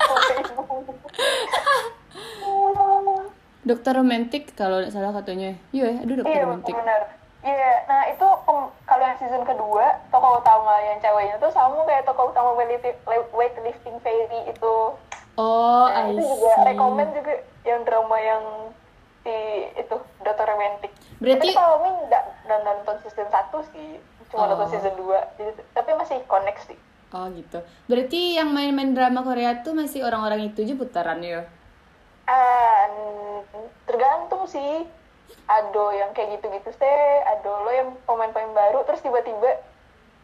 Dokter 3.60 3.92
romantik 3.92 4.54
kalau 4.54 4.80
nggak 4.80 4.94
salah 4.94 5.12
katanya. 5.12 5.58
Iya, 5.70 6.00
aduh 6.00 6.14
dokter 6.16 6.32
Iya 6.32 6.42
romantik. 6.46 6.74
Iya, 7.38 7.72
nah 7.86 8.02
itu 8.06 8.26
kalau 8.82 9.02
yang 9.04 9.16
season 9.16 9.42
kedua 9.42 9.84
tokoh 10.08 10.38
utama 10.38 10.74
yang 10.80 10.98
ceweknya 10.98 11.38
tuh 11.38 11.50
sama 11.50 11.82
kayak 11.82 12.02
tokoh 12.02 12.30
utama 12.30 12.54
weightlifting, 12.54 13.96
fairy 14.00 14.40
itu. 14.48 14.76
Oh, 15.34 15.86
Nah, 15.86 16.02
I 16.04 16.12
itu 16.12 16.22
juga 16.24 16.50
see. 16.52 16.66
rekomend 16.66 17.10
juga 17.14 17.32
yang 17.62 17.80
drama 17.82 18.16
yang 18.18 18.42
si 19.22 19.34
itu 19.76 19.96
Dokter 20.28 20.46
Romantic. 20.46 20.92
Berarti- 21.16 21.48
tapi 21.48 21.56
kalau 21.56 21.76
Ming 21.80 21.96
nggak 22.06 22.24
nonton 22.46 22.96
season 23.00 23.26
1 23.26 23.58
sih, 23.72 23.96
cuma 24.28 24.44
Oh. 24.44 24.48
nonton 24.52 24.68
season 24.70 24.94
2. 24.94 25.18
Jadi, 25.34 25.50
tapi 25.72 25.90
masih 25.92 26.20
connect 26.24 26.68
sih. 26.68 26.78
Oh 27.08 27.24
gitu. 27.32 27.58
Berarti 27.88 28.36
yang 28.36 28.52
main-main 28.52 28.92
drama 28.92 29.24
Korea 29.24 29.64
tuh 29.64 29.72
masih 29.72 30.04
orang-orang 30.04 30.44
itu 30.44 30.60
aja 30.60 30.74
putaran 30.76 31.24
ya? 31.24 31.48
N- 32.28 33.44
tergantung 33.84 34.44
sih. 34.44 34.84
Ado 35.44 35.92
yang 35.92 36.12
kayak 36.12 36.36
gitu-gitu 36.36 36.72
sih, 36.72 36.96
ado 37.24 37.64
lo 37.64 37.72
yang 37.72 37.96
pemain-pemain 38.04 38.52
baru 38.52 38.84
terus 38.84 39.00
tiba-tiba 39.00 39.60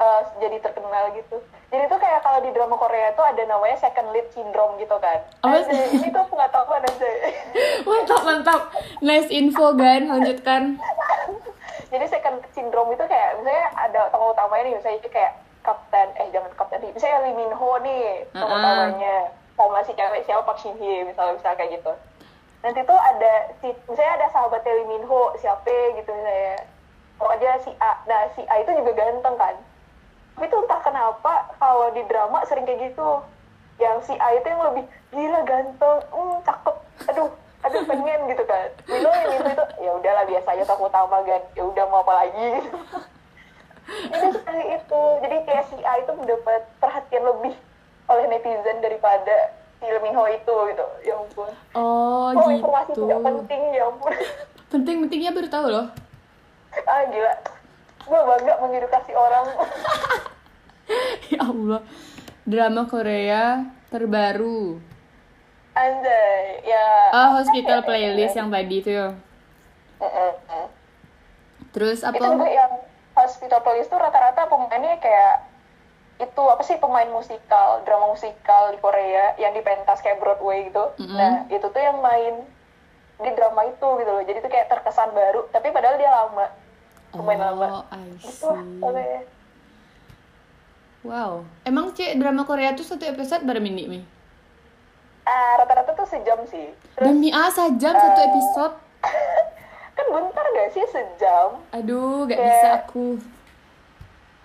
eh, 0.00 0.20
jadi 0.40 0.56
terkenal 0.58 1.04
gitu. 1.14 1.36
Jadi 1.70 1.84
tuh 1.90 1.98
kayak 1.98 2.22
kalau 2.22 2.38
di 2.38 2.50
drama 2.54 2.78
Korea 2.78 3.10
tuh 3.18 3.26
ada 3.26 3.42
namanya 3.46 3.76
second 3.82 4.14
lead 4.14 4.26
syndrome 4.30 4.78
gitu 4.78 4.94
kan. 5.02 5.18
Apa 5.42 5.66
Ada, 5.66 5.74
ini 5.90 6.08
tuh 6.10 6.24
pengetahuan 6.30 6.82
aja. 6.86 7.10
Mantap, 7.88 8.22
mantap. 8.22 8.60
Nice 9.02 9.30
info, 9.34 9.74
Gan. 9.74 10.06
Lanjutkan. 10.06 10.78
Jadi 11.92 12.04
second 12.06 12.38
lead 12.38 12.50
syndrome 12.54 12.94
itu 12.94 13.04
kayak 13.06 13.42
misalnya 13.42 13.66
ada 13.74 14.00
tokoh 14.10 14.34
utamanya 14.34 14.62
nih, 14.70 14.74
misalnya 14.78 15.10
kayak 15.10 15.32
kapten, 15.64 16.08
eh 16.20 16.28
jangan 16.30 16.50
kapten 16.58 16.78
nih, 16.82 16.92
misalnya 16.92 17.18
Lee 17.24 17.36
Min 17.38 17.52
Ho 17.54 17.70
nih 17.80 18.28
tokoh 18.34 18.50
Uh-uh. 18.50 18.60
utamanya, 18.60 19.16
sama 19.56 19.78
si 19.86 19.92
cewek 19.94 20.22
siapa 20.26 20.42
Park 20.44 20.58
Shin 20.60 20.74
Hye 20.76 21.06
misalnya, 21.06 21.38
misalnya 21.38 21.58
kayak 21.58 21.72
gitu. 21.80 21.92
Nanti 22.66 22.80
tuh 22.84 22.98
ada 22.98 23.32
si, 23.62 23.68
misalnya 23.88 24.12
ada 24.20 24.26
sahabat 24.28 24.60
Lee 24.66 24.90
Min 24.90 25.04
Ho, 25.06 25.32
siapa 25.38 25.74
gitu 25.96 26.10
misalnya, 26.10 26.66
pokoknya 27.16 27.50
si 27.62 27.70
A, 27.78 27.90
nah 28.04 28.26
si 28.34 28.42
A 28.50 28.54
itu 28.60 28.70
juga 28.74 28.92
ganteng 28.92 29.36
kan. 29.38 29.54
Tapi 30.34 30.50
tuh 30.50 30.66
entah 30.66 30.80
kenapa 30.82 31.32
kalau 31.62 31.94
di 31.94 32.02
drama 32.10 32.42
sering 32.50 32.66
kayak 32.66 32.90
gitu, 32.90 33.22
yang 33.78 34.02
si 34.02 34.14
A 34.18 34.34
itu 34.34 34.46
yang 34.50 34.62
lebih 34.66 34.84
gila 35.14 35.40
ganteng, 35.46 35.98
hmm, 36.10 36.36
cakep, 36.42 36.76
aduh, 37.06 37.30
aduh 37.62 37.82
pengen 37.86 38.20
gitu 38.26 38.44
kan. 38.46 38.68
Milo 38.90 39.10
yang 39.14 39.30
itu 39.38 39.50
itu 39.54 39.64
ya 39.78 39.90
udahlah 39.94 40.24
biasa 40.26 40.48
aja 40.58 40.64
tokoh 40.66 40.90
utama 40.90 41.22
kan, 41.22 41.42
ya 41.54 41.62
udah 41.62 41.84
mau 41.86 42.02
apa 42.02 42.12
lagi? 42.26 42.48
Itu 43.84 44.32
sekali 44.32 44.64
itu. 44.80 45.02
Jadi 45.20 45.36
kayak 45.44 45.64
si 45.68 45.76
A 45.84 46.00
itu 46.00 46.08
mendapat 46.16 46.64
perhatian 46.80 47.20
lebih 47.20 47.52
oleh 48.08 48.24
netizen 48.32 48.80
daripada 48.80 49.52
si 49.76 49.84
Lee 49.84 50.00
Min 50.00 50.16
Ho 50.16 50.24
itu 50.24 50.56
gitu. 50.72 50.86
Ya 51.04 51.14
ampun. 51.20 51.52
Oh, 51.76 52.32
oh 52.32 52.48
informasi 52.48 52.96
gitu. 52.96 53.04
tidak 53.04 53.20
penting 53.20 53.60
ya 53.76 53.84
ampun. 53.92 54.12
Penting-pentingnya 54.72 55.36
baru 55.36 55.48
tahu 55.52 55.66
loh. 55.68 55.86
ah 56.88 57.06
gila 57.06 57.53
gue 58.04 58.20
bangga 58.20 58.54
mengedukasi 58.60 59.12
orang 59.12 59.46
ya 61.32 61.40
Allah. 61.42 61.80
Drama 62.44 62.84
Korea 62.84 63.64
terbaru. 63.88 64.76
anjay 65.74 66.62
ya 66.62 66.86
Oh, 67.10 67.28
Hospital 67.34 67.82
Playlist 67.82 68.36
yang 68.36 68.46
tadi 68.46 68.76
itu 68.78 68.90
ya. 68.92 69.10
Mm, 69.96 70.06
mm, 70.06 70.32
mm. 70.46 70.66
Terus 71.72 71.98
itu 72.00 72.14
juga 72.14 72.36
apa? 72.36 72.46
yang 72.46 72.72
Hospital 73.14 73.60
Playlist 73.60 73.88
tuh 73.88 73.98
rata-rata 73.98 74.46
pemainnya 74.46 74.98
kayak 74.98 75.50
itu 76.14 76.42
apa 76.46 76.62
sih 76.62 76.78
pemain 76.78 77.10
musikal 77.10 77.82
drama 77.82 78.14
musikal 78.14 78.70
di 78.70 78.78
Korea 78.78 79.34
yang 79.34 79.50
dipentas 79.50 79.98
kayak 79.98 80.22
Broadway 80.22 80.70
gitu 80.70 80.94
Mm-mm. 80.94 81.10
nah 81.10 81.42
itu 81.50 81.66
tuh 81.66 81.82
yang 81.82 81.98
main 81.98 82.46
di 83.16 83.30
drama 83.34 83.66
itu 83.66 83.88
gitu 83.98 84.10
loh 84.10 84.22
jadi 84.22 84.38
tuh 84.38 84.46
kayak 84.46 84.70
terkesan 84.70 85.10
baru 85.10 85.50
tapi 85.50 85.74
padahal 85.74 85.98
dia 85.98 86.06
lama 86.06 86.46
pemain 87.14 87.40
lama 87.40 87.66
Oh, 87.70 87.82
gitu 88.16 88.46
lah 88.46 88.62
pokoknya. 88.78 89.20
Wow. 91.02 91.32
Emang 91.62 91.90
cek 91.90 92.16
drama 92.16 92.42
Korea 92.42 92.72
tuh 92.72 92.82
satu 92.82 93.04
episode 93.04 93.42
berapa 93.42 93.60
menit 93.60 93.86
mi? 93.86 94.00
ah 95.24 95.56
rata-rata 95.56 95.94
tuh 95.94 96.04
sejam 96.06 96.36
sih 96.44 96.68
terus 96.92 97.08
Demi 97.08 97.32
ah 97.32 97.48
sejam 97.48 97.92
satu 97.92 98.20
Eh. 98.20 98.26
episode. 98.26 98.74
kan 99.96 100.06
bentar 100.06 100.44
gak 100.46 100.68
sih 100.70 100.84
sejam 100.86 101.64
Aduh, 101.70 102.26
gak 102.26 102.36
Kayak- 102.36 102.44
bisa 102.50 102.68
aku. 102.78 103.06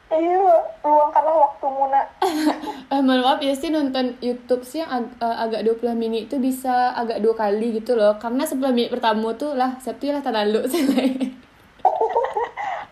iya 0.10 0.40
luangkanlah 0.82 1.36
waktumu 1.44 1.84
nak 1.86 2.08
Eh, 2.90 2.98
mohon 2.98 3.20
maaf 3.20 3.38
ya 3.38 3.52
sih 3.52 3.70
nonton 3.70 4.16
YouTube 4.18 4.64
sih 4.64 4.80
yang 4.80 4.90
ag- 4.90 5.20
eh, 5.20 5.38
agak 5.42 5.62
20 5.64 5.94
menit 5.94 6.26
itu 6.26 6.40
bisa 6.40 6.72
agak 6.92 7.20
dua 7.20 7.36
kali 7.36 7.76
gitu 7.76 7.94
loh. 7.94 8.16
Karena 8.16 8.42
10 8.42 8.58
menit 8.70 8.90
pertama 8.90 9.30
tuh 9.34 9.54
lah, 9.54 9.78
Sabtu 9.78 10.10
lah 10.10 10.20
terlalu 10.20 10.64
selesai. 10.72 11.10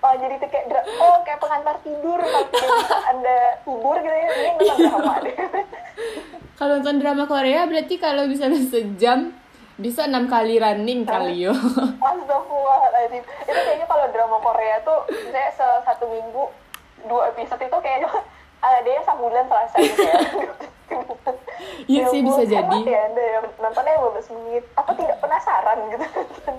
Oh 0.08 0.16
jadi 0.16 0.36
tuh 0.38 0.48
kayak 0.48 0.66
dra- 0.68 0.88
oh 0.98 1.20
kayak 1.22 1.38
pengantar 1.38 1.76
tidur 1.82 2.20
bisa 2.22 2.68
anda 3.06 3.38
tidur 3.62 3.96
gitu 3.98 4.16
ya. 4.16 4.28
Ini 4.30 4.50
nonton 4.58 4.78
drama 4.80 5.14
deh 5.20 5.36
Kalau 6.56 6.74
nonton 6.76 6.98
drama 6.98 7.24
Korea 7.26 7.62
berarti 7.64 7.96
kalau 7.98 8.24
misalnya 8.26 8.64
sejam 8.64 9.36
bisa 9.76 10.04
enam 10.04 10.26
kali 10.26 10.58
running 10.58 11.04
kali 11.04 11.44
yo. 11.44 11.54
Astagfirullahaladzim. 11.54 13.22
Itu 13.44 13.60
kayaknya 13.60 13.86
kalau 13.86 14.06
drama 14.08 14.38
Korea 14.40 14.82
tuh 14.82 15.06
se- 15.30 15.82
satu 15.84 16.08
minggu 16.08 16.50
Dua 17.04 17.30
episode 17.30 17.62
itu 17.62 17.78
kayaknya 17.78 18.10
Ada 18.58 18.90
yang 18.90 19.06
sebulan 19.06 19.44
selesai 19.46 19.82
gitu 19.86 20.02
ya. 20.02 20.18
Iya 21.86 22.04
Ya 22.04 22.10
sih 22.10 22.20
bisa 22.20 22.44
jadi. 22.44 22.78
ya 22.82 23.00
anda 23.06 23.22
yang 23.22 23.46
nontonnya 23.56 23.94
15 23.96 24.34
menit. 24.34 24.64
Apa 24.74 24.92
tidak 24.92 25.18
penasaran 25.20 25.78
gitu. 25.88 26.06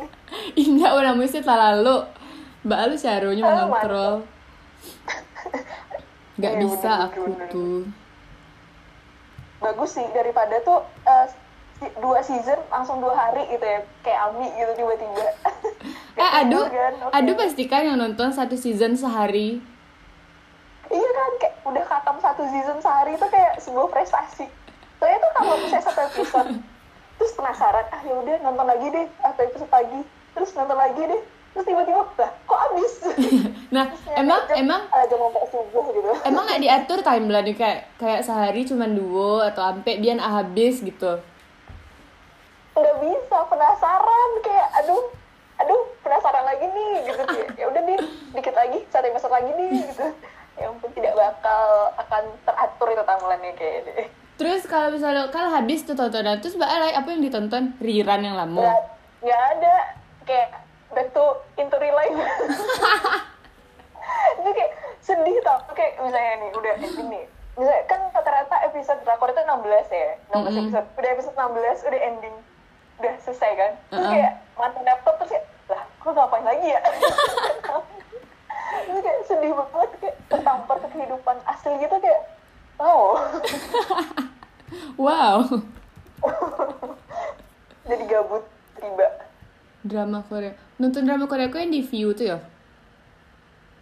Indah 0.63 0.91
orang 0.95 1.17
mesti 1.17 1.41
terlalu. 1.41 2.07
Mbak 2.61 2.81
lu 2.85 2.97
carunya 2.97 3.43
Oh, 3.43 3.51
mengontrol. 3.53 4.15
Gak 6.37 6.53
Iya, 6.53 6.61
bisa 6.61 6.93
bener, 6.93 7.07
aku 7.09 7.23
bener. 7.29 7.49
tuh. 7.49 7.81
Bagus 9.59 9.91
sih 9.93 10.07
daripada 10.11 10.55
tuh 10.61 10.81
si- 11.27 11.47
Dua 11.97 12.19
season 12.21 12.59
langsung 12.69 12.99
dua 12.99 13.15
hari 13.15 13.47
gitu 13.49 13.63
ya 13.63 13.79
Kayak 14.03 14.21
Ami 14.29 14.51
gitu 14.53 14.73
tiba-tiba 14.77 15.31
Eh, 16.19 16.31
aduh, 16.37 16.67
kan? 16.67 16.95
Oke. 17.01 17.15
aduh 17.15 17.35
pastikan 17.37 17.83
yang 17.85 17.95
nonton 17.97 18.31
satu 18.31 18.55
season 18.55 18.93
sehari. 18.93 19.63
Iya 20.85 21.09
kan, 21.13 21.31
kayak 21.39 21.55
udah 21.63 21.85
katam 21.87 22.19
satu 22.19 22.43
season 22.45 22.79
sehari 22.79 23.15
itu 23.15 23.23
kayak 23.25 23.63
sebuah 23.63 23.87
prestasi. 23.87 24.51
Soalnya 24.99 25.19
tuh 25.21 25.31
kalau 25.33 25.55
misalnya 25.57 25.85
satu 25.85 26.01
episode, 26.03 26.51
terus 27.17 27.33
penasaran, 27.33 27.87
ah 27.89 28.03
ya 28.03 28.15
udah 28.17 28.35
nonton 28.41 28.67
lagi 28.67 28.87
deh, 28.89 29.07
atau 29.21 29.43
episode 29.45 29.71
pagi, 29.71 30.01
terus 30.35 30.51
nonton 30.53 30.75
lagi 30.75 31.03
deh, 31.05 31.23
terus 31.59 31.75
tiba-tiba, 31.75 32.07
lah 32.07 32.31
kok 32.47 32.61
abis? 32.71 32.93
Nah, 33.69 33.85
emang 34.17 34.49
emang 34.57 34.81
ada 34.89 35.05
jam 35.13 35.21
sampai 35.21 35.45
subuh 35.53 35.93
gitu. 35.93 36.09
emang 36.25 36.49
nggak 36.49 36.63
diatur 36.65 37.05
timeline 37.05 37.53
nih 37.53 37.53
kayak 37.53 37.81
kayak 38.01 38.25
sehari 38.25 38.65
cuma 38.65 38.89
dua 38.89 39.53
atau 39.53 39.61
sampai 39.61 40.01
biar 40.01 40.17
habis 40.17 40.81
gitu. 40.81 41.21
Nggak 42.73 42.97
bisa, 42.97 43.39
penasaran 43.45 44.31
kayak, 44.41 44.69
aduh, 44.81 45.13
aduh 45.61 45.83
penasaran 46.01 46.49
lagi 46.49 46.65
nih 46.65 47.13
gitu 47.13 47.37
ya 47.61 47.65
udah 47.69 47.83
deh, 47.85 47.99
dikit 48.41 48.55
lagi, 48.57 48.79
satu 48.89 49.05
episode 49.05 49.35
lagi 49.37 49.51
nih 49.53 49.71
gitu. 49.93 50.07
Ya 50.57 50.65
ampun 50.73 50.91
tidak 50.97 51.13
bakal 51.13 51.93
akan 52.01 52.23
teratur 52.49 52.89
itu 52.89 53.05
timeline-nya 53.05 53.53
kayak 53.53 53.79
deh. 53.85 54.07
Terus 54.41 54.63
kalau 54.65 54.89
misalnya 54.97 55.29
kalau 55.29 55.53
habis 55.53 55.85
tuh 55.85 55.93
tontonan 55.93 56.41
terus 56.41 56.57
Mbak 56.57 56.71
Alay 56.73 56.93
apa 56.97 57.09
yang 57.13 57.21
ditonton? 57.21 57.77
Rerun 57.85 58.23
yang 58.25 58.39
lama. 58.39 58.65
nggak 58.65 58.81
nggak 59.21 59.41
ada 59.59 59.75
kayak 60.25 60.49
back 60.91 61.09
to 61.13 61.25
into 61.57 61.77
real 61.77 61.95
life. 61.95 62.13
Itu 64.39 64.51
kayak 64.51 64.73
sedih 65.01 65.37
tau. 65.43 65.59
Kayak 65.73 65.93
misalnya 66.01 66.33
nih 66.39 66.51
udah 66.53 66.73
ending 66.79 67.09
nih. 67.09 67.25
Misalnya 67.55 67.83
kan 67.87 68.01
rata-rata 68.11 68.57
episode 68.65 69.01
drakor 69.03 69.29
itu 69.29 69.41
16 69.41 69.91
ya. 69.91 70.11
16 70.31 70.33
Mm-mm. 70.33 70.59
episode. 70.63 70.87
Udah 70.95 71.11
episode 71.11 71.37
16 71.37 71.89
udah 71.89 72.01
ending. 72.01 72.37
Udah 72.99 73.13
selesai 73.21 73.51
kan? 73.55 73.73
Terus 73.89 73.99
Uh-uh. 73.99 74.13
kayak 74.13 74.33
mati 74.55 74.81
laptop 74.83 75.15
terus 75.19 75.31
kayak 75.33 75.45
lah 75.69 75.83
gue 75.85 76.11
ngapain 76.11 76.45
lagi 76.45 76.67
ya? 76.69 76.81
Itu 78.89 78.99
kayak 78.99 79.21
sedih 79.25 79.53
banget 79.53 79.91
kayak 79.99 80.17
tertampar 80.29 80.77
ke 80.79 80.89
kehidupan 80.91 81.37
asli 81.45 81.73
gitu 81.79 81.97
kayak 81.99 82.21
wow. 82.77 83.01
Wow. 84.99 85.47
jadi 87.87 88.05
gabut 88.05 88.45
tiba. 88.77 89.09
Drama 89.81 90.21
Korea. 90.27 90.53
Nonton 90.79 91.03
drama 91.05 91.27
Korea 91.27 91.51
aku 91.51 91.59
yang 91.59 91.75
di 91.75 91.83
view 91.83 92.15
tuh 92.15 92.27
ya. 92.35 92.39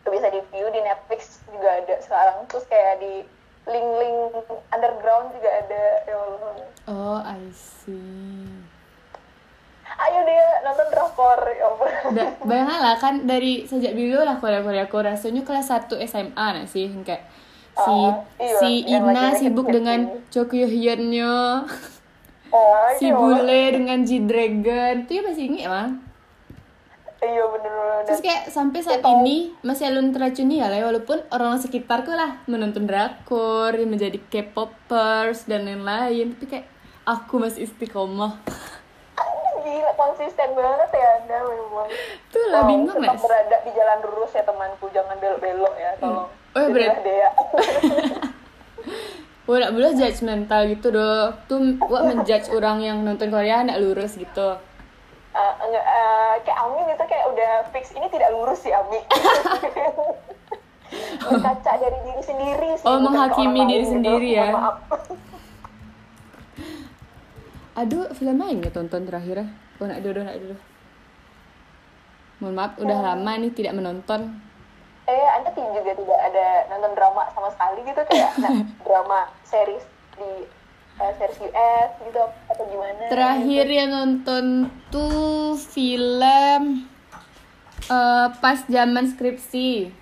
bisa 0.07 0.31
di 0.31 0.39
view 0.55 0.67
di 0.71 0.81
Netflix 0.81 1.43
juga 1.51 1.83
ada 1.83 1.95
sekarang. 1.99 2.47
Terus 2.47 2.65
kayak 2.71 3.03
di 3.03 3.27
link-link 3.67 4.39
underground 4.71 5.35
juga 5.35 5.51
ada. 5.51 5.85
Ya 6.07 6.17
Allah. 6.17 6.55
Oh, 6.87 7.19
I 7.21 7.43
see. 7.51 8.65
ayo 9.97 10.29
deh 10.29 10.41
nonton 10.61 10.87
drakor 10.93 11.41
ya 11.49 11.69
Da, 12.13 12.37
bayangkan 12.45 12.81
lah 12.85 12.97
kan 13.01 13.25
dari 13.25 13.65
sejak 13.65 13.97
dulu 13.97 14.21
lah 14.29 14.37
Korea 14.37 14.61
Korea 14.61 14.85
aku 14.85 15.01
rasanya 15.01 15.41
kelas 15.41 15.73
1 15.73 15.89
SMA 16.05 16.47
nah 16.53 16.67
sih? 16.69 16.93
Kayak 17.01 17.25
si 17.73 17.91
Oh, 17.97 18.13
iya, 18.37 18.57
si 18.61 18.71
Ina 18.85 19.33
sibuk 19.41 19.73
dengan. 19.73 20.21
Chokyo 20.29 20.69
Hyunnya 20.69 21.65
oh 22.53 22.87
si 23.01 23.09
iya. 23.09 23.17
Bule 23.17 23.63
dengan 23.73 24.05
G 24.05 24.21
Dragon 24.21 24.95
itu 25.09 25.11
ya 25.17 25.23
masih 25.25 25.45
inget 25.49 25.63
emang 25.65 25.91
iya 27.27 27.45
bener-bener 27.51 28.07
terus 28.07 28.23
kayak 28.23 28.43
sampai 28.55 28.81
saat 28.87 29.03
ini 29.03 29.51
masih 29.67 29.91
alun 29.91 30.15
teracuni 30.15 30.63
ya 30.63 30.71
lah 30.71 30.79
ya, 30.79 30.87
walaupun 30.87 31.19
orang 31.35 31.59
sekitarku 31.59 32.15
lah 32.15 32.39
menonton 32.47 32.87
drakor 32.87 33.75
menjadi 33.97 34.21
K-popers 34.29 35.49
dan 35.49 35.65
lain-lain. 35.65 36.37
Tapi 36.37 36.45
kayak 36.47 36.67
aku 37.09 37.41
masih 37.41 37.65
istiqomah. 37.65 38.37
Gila 39.67 39.93
konsisten 39.99 40.53
banget 40.55 40.91
ya 40.93 41.09
anda 41.25 41.39
memang. 41.49 41.89
Tuh 42.31 42.45
lah 42.53 42.63
bingung 42.69 42.93
tetap 42.93 43.19
berada 43.19 43.57
di 43.65 43.71
jalan 43.73 43.99
lurus 44.05 44.33
ya 44.37 44.45
temanku. 44.45 44.87
Jangan 44.93 45.17
belok-belok 45.19 45.75
ya 45.81 45.91
tolong. 45.99 46.29
Oh, 46.57 46.61
ya, 46.61 46.69
berat. 46.71 47.03
Dea 47.03 47.31
Wah, 49.47 49.63
gak 49.63 49.79
boleh 49.79 49.95
judgmental 49.95 50.67
gitu 50.67 50.91
doh. 50.91 51.31
Tuh, 51.47 51.79
wah 51.87 52.03
menjudge 52.03 52.51
orang 52.51 52.83
yang 52.83 53.07
nonton 53.07 53.31
Korea 53.31 53.63
gak 53.63 53.79
lurus 53.79 54.19
gitu. 54.19 54.59
Eh, 55.37 55.53
enggak, 55.61 55.85
eh, 55.85 56.35
kayak 56.43 56.59
Ami 56.59 56.81
gitu 56.89 57.05
kayak 57.05 57.27
udah 57.29 57.51
fix 57.69 57.93
ini 57.93 58.07
tidak 58.09 58.33
lurus 58.33 58.65
sih 58.65 58.73
Ami 58.73 59.01
berkaca 61.21 61.73
dari 61.77 61.99
diri 62.03 62.23
sendiri 62.23 62.71
sih 62.75 62.87
Oh, 62.87 62.97
menghakimi 62.99 63.61
diri 63.65 63.85
lain 63.85 63.93
sendiri 63.93 64.29
gitu. 64.31 64.39
ya. 64.39 64.49
Mohon 64.49 64.57
maaf 64.57 64.77
Aduh, 67.77 68.09
film 68.17 68.41
lain 68.41 68.65
ya 68.65 68.71
tonton 68.73 69.05
terakhir 69.05 69.37
ya? 69.37 69.47
Oh, 69.77 69.85
nak 69.85 70.01
dulu, 70.01 70.25
nak 70.25 70.37
dulu. 70.41 70.57
Mohon 72.41 72.55
maaf, 72.57 72.73
udah 72.81 72.99
lama 73.03 73.33
nih 73.37 73.53
tidak 73.53 73.77
menonton. 73.77 74.21
eh 75.07 75.29
anda 75.39 75.55
juga 75.55 75.95
tidak 75.95 76.19
ada 76.19 76.47
nonton 76.67 76.93
drama 76.99 77.31
sama 77.31 77.47
sekali 77.55 77.79
gitu 77.85 78.01
kayak 78.11 78.27
nah, 78.43 78.51
drama 78.89 79.31
series 79.45 79.85
di 80.19 80.31
eh, 80.97 81.13
series 81.21 81.39
US 81.45 81.91
gitu 82.01 82.25
atau 82.25 82.65
gimana 82.67 83.01
Terakhir 83.13 83.67
yang 83.69 83.91
nonton 83.93 84.45
tuh 84.89 85.57
film 85.57 86.63
eh, 87.87 88.27
pas 88.41 88.59
zaman 88.67 89.05
skripsi. 89.13 89.93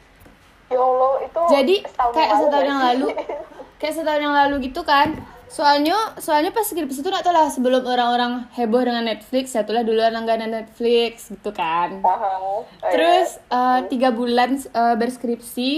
ya 0.73 0.81
Allah 0.81 1.13
itu 1.23 1.41
Jadi 1.53 1.77
setahun 1.85 2.13
kayak 2.17 2.31
setahun 2.41 2.65
yang 2.65 2.81
sih? 2.81 2.87
lalu, 2.89 3.07
kayak 3.81 3.95
setahun 3.95 4.21
yang 4.23 4.35
lalu 4.35 4.55
gitu 4.71 4.83
kan. 4.83 5.09
Soalnya, 5.45 5.95
soalnya 6.19 6.51
pas 6.51 6.67
skripsi 6.67 6.99
itu 6.99 7.07
nggak 7.07 7.23
tahu 7.23 7.31
lah 7.31 7.47
sebelum 7.47 7.87
orang-orang 7.87 8.51
heboh 8.59 8.83
dengan 8.83 9.07
Netflix, 9.07 9.55
satulah 9.55 9.87
dulu 9.87 10.03
langganan 10.03 10.51
Netflix 10.51 11.31
gitu 11.31 11.55
kan. 11.55 12.03
Oh, 12.03 12.67
iya. 12.83 12.91
Terus 12.91 13.29
eh, 13.39 13.81
tiga 13.87 14.11
bulan 14.11 14.59
eh, 14.59 14.97
berskripsi. 14.99 15.71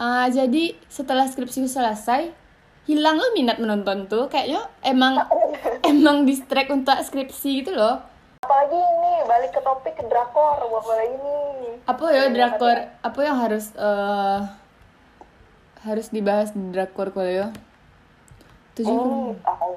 Eh, 0.00 0.26
jadi 0.36 0.76
setelah 0.92 1.32
skripsi 1.32 1.64
selesai, 1.64 2.39
hilang 2.88 3.16
lo 3.20 3.28
minat 3.36 3.58
menonton 3.60 4.06
tuh. 4.08 4.28
Kayaknya 4.28 4.68
emang 4.84 5.20
emang 5.90 6.24
distract 6.24 6.70
untuk 6.72 6.96
skripsi 7.00 7.64
gitu 7.64 7.72
loh. 7.76 8.00
apalagi 8.40 8.74
ini 8.74 9.12
balik 9.28 9.52
ke 9.52 9.60
topik 9.60 9.94
ke 10.00 10.04
drakor 10.08 10.58
apalagi 10.64 11.12
ini 11.12 11.36
Apa 11.84 12.04
ya 12.10 12.24
drakor? 12.32 12.78
Apa 13.04 13.20
yang 13.20 13.36
harus 13.36 13.70
eh, 13.76 14.38
harus 15.84 16.08
dibahas 16.08 16.50
di 16.56 16.72
drakor 16.72 17.12
kalau 17.12 17.28
ya? 17.28 17.48
Tujuh 18.74 19.36
tahu 19.44 19.72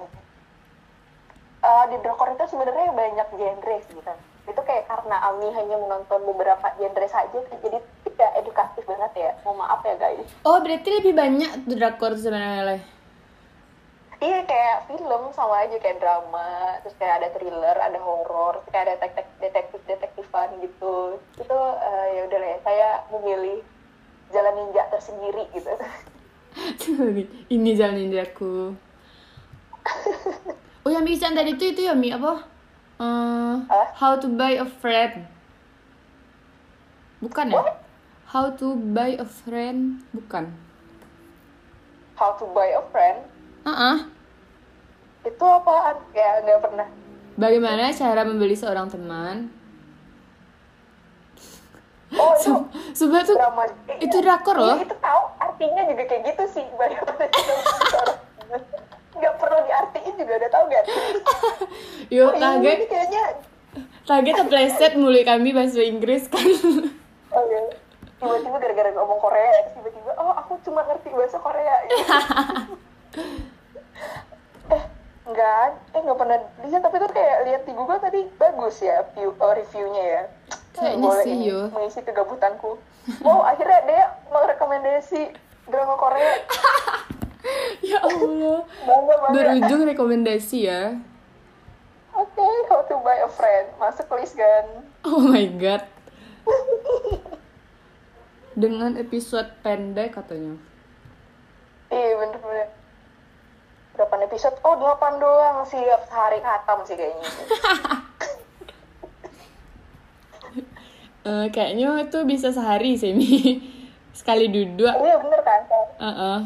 Eh, 1.63 1.84
di 1.92 1.98
drakor 2.04 2.28
itu 2.36 2.44
sebenarnya 2.52 2.92
banyak 2.92 3.28
genre 3.39 3.78
sih 3.88 4.00
kan 4.04 4.18
itu 4.44 4.62
kayak 4.62 4.86
karena 4.86 5.16
Ami 5.24 5.48
hanya 5.56 5.76
menonton 5.80 6.20
beberapa 6.28 6.68
genre 6.76 7.08
saja 7.08 7.40
jadi 7.64 7.80
tidak 7.80 8.32
edukatif 8.44 8.84
banget 8.84 9.12
ya 9.16 9.32
mau 9.48 9.56
maaf 9.56 9.80
ya 9.82 9.96
guys 9.96 10.28
Oh 10.44 10.60
berarti 10.60 10.90
lebih 11.00 11.14
banyak 11.16 11.64
tuh 11.64 11.76
drakor 11.80 12.12
sebenarnya 12.14 12.64
lah. 12.64 12.82
iya 14.20 14.40
kayak 14.44 14.88
film 14.88 15.32
sama 15.32 15.64
aja 15.64 15.76
kayak 15.80 16.00
drama 16.00 16.80
terus 16.84 16.96
kayak 16.96 17.24
ada 17.24 17.28
thriller 17.36 17.76
ada 17.76 18.00
horor 18.00 18.64
kayak 18.68 18.84
ada 18.88 18.96
detektif 19.04 19.36
detektif 19.40 19.80
detektifan 19.84 20.50
gitu 20.60 21.20
itu 21.36 21.58
eh, 21.80 22.08
ya 22.16 22.22
udah 22.28 22.38
lah 22.40 22.50
ya 22.52 22.60
saya 22.64 22.88
memilih 23.12 23.60
jalan 24.32 24.54
ninja 24.60 24.84
tersendiri 24.92 25.44
gitu 25.52 25.72
Ini 27.50 27.72
jalan 27.74 27.98
ninjaku. 27.98 28.78
Oh 30.84 30.92
yang 30.92 31.08
bikin 31.08 31.32
tadi 31.32 31.56
itu 31.56 31.72
itu 31.72 31.82
ya 31.88 31.96
Mi 31.96 32.12
apa? 32.12 32.44
Hah? 33.68 33.88
how 34.00 34.13
to 34.16 34.28
buy 34.32 34.56
a 34.56 34.68
friend. 34.68 35.28
Bukan 37.20 37.52
ya? 37.52 37.63
How 38.28 38.50
to 38.56 38.74
buy 38.74 39.20
a 39.20 39.28
friend 39.28 40.02
bukan. 40.10 40.50
how 42.24 42.32
to 42.38 42.46
buy 42.54 42.70
a 42.72 42.84
friend 42.94 43.26
ah. 43.66 44.06
itu 45.26 45.44
apaan 45.44 45.98
ya 46.13 46.39
nggak 46.46 46.60
pernah 46.62 46.88
Bagaimana 47.34 47.89
cara 47.89 48.22
membeli 48.22 48.54
seorang 48.54 48.94
teman? 48.94 49.50
oh 52.13 52.34
itu 52.38 52.54
Sumpah 52.94 53.26
tuh 53.26 53.34
drama 53.34 53.66
itu 53.98 54.18
drakor 54.22 54.54
loh. 54.54 54.78
Iya, 54.78 54.86
itu 54.86 54.98
tahu 55.02 55.22
artinya 55.42 55.82
juga 55.89 56.04
kayak 56.06 56.22
gitu 56.30 56.44
sih 56.54 56.66
bagaimana 56.78 57.26
bicara. 57.26 58.13
nggak 59.24 59.40
perlu 59.40 59.60
diartiin 59.64 60.14
juga 60.20 60.34
udah 60.36 60.52
tahu 60.52 60.64
gak 60.68 60.84
Yo, 62.14 62.30
oh, 62.30 62.36
iya, 62.36 62.52
ini 62.52 62.60
kaget, 62.60 62.80
kayaknya 64.04 64.34
terpleset 64.44 64.94
mulut 65.00 65.24
kami 65.24 65.56
bahasa 65.56 65.80
Inggris 65.80 66.28
kan. 66.28 66.44
oh, 67.32 67.44
iya. 67.48 67.64
tiba-tiba 68.20 68.58
gara-gara 68.60 68.92
ngomong 68.92 69.20
Korea 69.24 69.72
tiba-tiba 69.72 70.12
oh 70.20 70.36
aku 70.36 70.60
cuma 70.68 70.84
ngerti 70.88 71.10
bahasa 71.16 71.40
Korea 71.40 71.76
gitu. 71.88 72.04
eh 74.76 74.84
enggak 75.24 75.68
eh 75.96 76.02
nggak 76.04 76.20
pernah 76.20 76.38
lihat 76.68 76.82
tapi 76.84 76.96
tuh 77.00 77.12
kayak 77.12 77.38
lihat 77.48 77.62
di 77.64 77.74
Google 77.76 78.00
tadi 78.00 78.28
bagus 78.36 78.76
ya 78.84 79.08
view 79.16 79.32
oh, 79.40 79.54
reviewnya 79.56 80.04
ya 80.04 80.24
Kayaknya 80.74 81.06
boleh 81.06 81.24
sih, 81.24 81.34
ini 81.38 81.52
yo. 81.52 81.60
mengisi 81.72 82.00
kegabutanku 82.04 82.72
wow 83.24 83.44
akhirnya 83.44 83.80
dia 83.88 84.04
merekomendasi 84.32 85.22
drama 85.68 85.96
Korea 86.00 86.32
ya 87.92 88.00
Allah. 88.00 88.64
Berujung 89.32 89.82
rekomendasi 89.88 90.70
ya. 90.70 90.96
Oke, 92.14 92.46
how 92.70 92.86
to 92.86 92.96
buy 93.02 93.20
a 93.26 93.30
friend. 93.30 93.68
Masuk 93.82 94.08
list 94.16 94.38
kan. 94.38 94.66
Oh 95.04 95.20
my 95.26 95.46
god. 95.58 95.84
Dengan 98.54 98.96
episode 99.02 99.50
pendek 99.66 100.14
katanya. 100.14 100.56
Iya 101.90 102.14
bener-bener. 102.22 102.70
Berapa 103.94 104.16
episode? 104.26 104.58
Oh, 104.66 104.78
8 104.78 105.22
doang. 105.22 105.66
Siap 105.66 106.02
sehari 106.10 106.40
khatam 106.42 106.82
sih 106.86 106.96
kayaknya. 106.98 107.30
Eh, 111.24 111.48
kayaknya 111.56 112.04
itu 112.04 112.20
bisa 112.28 112.52
sehari 112.52 113.00
sih 113.00 113.16
Mi. 113.16 113.64
Sekali 114.20 114.52
duduk. 114.52 114.92
Iya 114.92 115.16
bener 115.24 115.40
kan? 115.40 115.62
Heeh. 116.04 116.40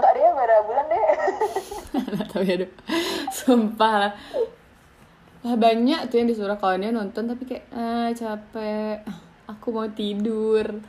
Untuk 0.00 0.16
dia 0.16 0.32
berapa 0.32 0.64
bulan 0.64 0.84
deh? 0.88 1.04
Nggak 2.16 2.26
tahu 2.32 2.42
ya 2.48 2.54
Dok. 2.64 2.72
Sumpah 3.28 3.94
lah. 4.00 4.12
Wah 5.44 5.56
banyak 5.60 6.08
tuh 6.08 6.16
yang 6.16 6.28
disuruh 6.32 6.56
kawannya 6.56 6.88
nonton 6.88 7.28
tapi 7.28 7.44
kayak 7.44 7.68
ah 7.76 8.08
capek. 8.16 9.04
Aku 9.44 9.76
mau 9.76 9.84
tidur. 9.92 10.64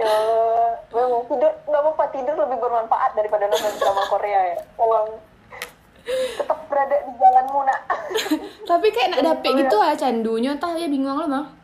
ya, 0.00 0.08
mau 0.88 1.20
tidur. 1.28 1.52
Gak 1.68 1.80
apa-apa, 1.84 2.04
tidur 2.16 2.32
lebih 2.48 2.56
bermanfaat 2.64 3.12
daripada 3.12 3.44
nonton 3.44 3.76
drama 3.76 4.02
Korea 4.08 4.40
ya. 4.56 4.58
Tolong 4.80 5.20
tetap 6.40 6.58
berada 6.64 6.96
di 6.96 7.12
jalanmu 7.12 7.60
nak. 7.68 7.80
tapi 8.72 8.88
kayak 8.88 9.20
nak 9.20 9.36
dapet 9.36 9.68
gitu 9.68 9.76
ah 9.76 9.92
candunya 9.92 10.56
entah 10.56 10.72
ya 10.80 10.88
bingung 10.88 11.12
lah 11.12 11.28
mah. 11.28 11.59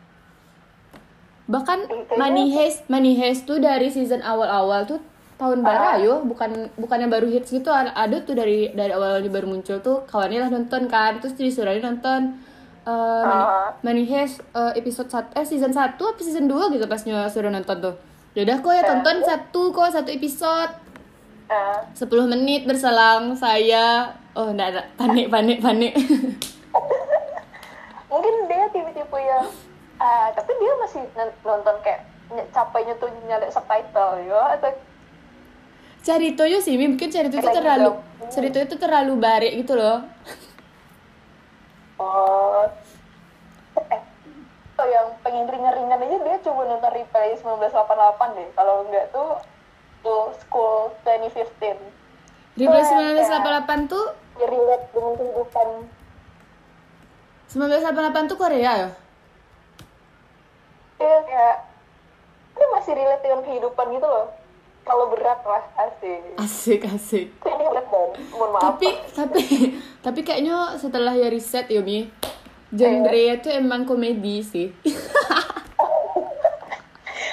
Bahkan 1.47 1.79
Money 2.13 2.51
Heist, 2.51 2.87
Money 2.87 3.15
Heist 3.15 3.47
tuh 3.47 3.57
dari 3.57 3.87
season 3.87 4.19
awal-awal 4.19 4.83
tuh 4.83 4.99
tahun 5.37 5.61
bara 5.61 5.93
Ah. 5.93 5.95
yo, 5.97 6.25
bukan 6.25 6.65
bukannya 6.75 7.07
baru 7.07 7.29
hits 7.29 7.53
gitu 7.53 7.69
ada 7.69 8.17
tuh 8.19 8.33
dari 8.33 8.73
dari 8.73 8.89
awal 8.89 9.21
baru 9.23 9.45
muncul 9.45 9.77
tuh 9.79 10.01
kawannya 10.03 10.41
lah 10.41 10.49
nonton 10.49 10.89
kan 10.89 11.21
terus 11.21 11.37
disuruh 11.37 11.77
nonton 11.77 12.41
eh, 12.83 13.21
Money, 13.21 13.45
Ah. 13.45 13.69
Money 13.79 14.03
Heist 14.05 14.41
eh, 14.51 14.73
episode 14.75 15.07
1 15.07 15.37
eh 15.37 15.45
season 15.45 15.71
1 15.71 15.93
apa 15.93 16.19
season 16.19 16.49
2 16.49 16.73
gitu 16.73 16.85
pas 16.85 16.97
suruh 17.29 17.47
nonton 17.47 17.77
tuh. 17.79 17.95
Yaudah 18.33 18.57
kok 18.59 18.71
ya 18.71 18.81
Ah. 18.81 18.87
tonton 18.91 19.17
satu 19.21 19.61
kok 19.69 19.93
satu 19.93 20.09
episode 20.09 20.73
10 21.93 22.01
menit 22.27 22.65
berselang 22.65 23.31
saya 23.31 24.09
oh 24.33 24.51
enggak 24.51 24.73
ada 24.73 24.81
panik 24.93 25.31
panik 25.31 25.61
panik 25.61 25.93
mungkin 28.09 28.33
dia 28.47 28.65
tipe-tipe 28.67 29.17
yang 29.17 29.47
ah, 29.97 30.27
tapi 30.33 30.51
dia 30.57 30.73
masih 30.81 31.01
nonton 31.41 31.75
kayak 31.81 32.01
ny- 32.33 32.49
capeknya 32.53 32.93
tuh 32.97 33.09
nyari 33.25 33.47
subtitle 33.49 34.23
ya 34.25 34.57
atau 34.57 34.71
Carito 35.97 36.47
yo 36.47 36.63
sih 36.63 36.79
mungkin 36.79 37.11
Carito 37.11 37.35
itu 37.35 37.49
terlalu. 37.51 37.99
Carito 38.31 38.59
itu 38.63 38.75
terlalu 38.79 39.13
barik 39.19 39.53
gitu 39.63 39.75
loh. 39.75 40.03
Oh. 41.97 42.61
Eh 43.73 44.01
oh, 44.77 44.85
yang 44.85 45.09
pengen 45.25 45.49
ringan-ringan 45.49 45.97
aja 45.97 46.17
dia 46.21 46.37
coba 46.45 46.69
nonton 46.69 46.93
replay 46.93 47.33
1988 47.41 48.37
deh. 48.37 48.47
Kalau 48.53 48.85
enggak 48.85 49.09
tuh 49.09 49.41
tuh 50.05 50.29
school 50.37 50.93
2015 51.01 51.97
Replay 52.57 52.83
Keren, 52.85 53.85
1988 53.89 53.93
tuh 53.93 54.05
relate 54.41 54.85
dengan 54.93 55.13
kehidupan 55.13 55.67
1988 57.53 58.29
tuh 58.33 58.37
Korea 58.37 58.71
ya 58.85 58.89
Iya 60.97 61.17
kayak 61.25 61.55
itu 62.57 62.65
masih 62.73 62.91
relate 62.97 63.23
dengan 63.23 63.41
kehidupan 63.45 63.85
gitu 63.93 64.07
loh. 64.07 64.27
Kalau 64.87 65.11
berat 65.11 65.41
lah 65.43 65.63
asik. 65.77 66.21
Asik 66.39 66.81
asik. 66.89 67.27
Ini 67.43 67.63
berat 67.69 67.85
mohon 67.89 68.49
maaf 68.55 68.61
tapi 68.73 68.89
tapi 69.13 69.41
tapi 70.05 70.19
kayaknya 70.25 70.79
setelah 70.79 71.13
ya 71.13 71.27
riset 71.29 71.69
ya 71.69 71.83
Mi 71.85 72.09
genre 72.73 73.21
itu 73.37 73.49
emang 73.53 73.85
komedi 73.85 74.41
sih. 74.41 74.67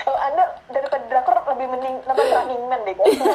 Oh, 0.04 0.12
anda 0.20 0.60
daripada 0.68 1.00
drakor 1.08 1.32
lebih 1.56 1.66
mending 1.72 1.96
nonton 2.04 2.26
Running 2.28 2.62
Man 2.68 2.80
deh 2.84 2.92
kayaknya 2.92 3.32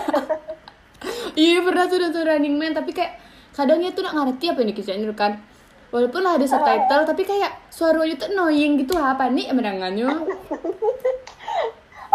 iya 1.49 1.57
pernah 1.65 1.89
tuh 1.89 1.97
nonton 1.97 2.23
Running 2.29 2.55
Man 2.61 2.71
tapi 2.77 2.91
kayak 2.93 3.17
kadangnya 3.57 3.89
tuh 3.89 4.05
nggak 4.05 4.13
ngerti 4.13 4.45
apa 4.53 4.59
ini 4.61 4.73
kisahnya 4.77 5.09
kan 5.17 5.41
walaupun 5.89 6.21
lah 6.21 6.38
ada 6.38 6.45
subtitle 6.45 7.04
tapi 7.06 7.25
kayak 7.25 7.52
suaranya 7.73 8.15
tuh 8.17 8.30
annoying 8.30 8.78
gitu 8.78 8.93
apa 8.97 9.25
nih 9.30 9.49
mendengarnya 9.49 10.06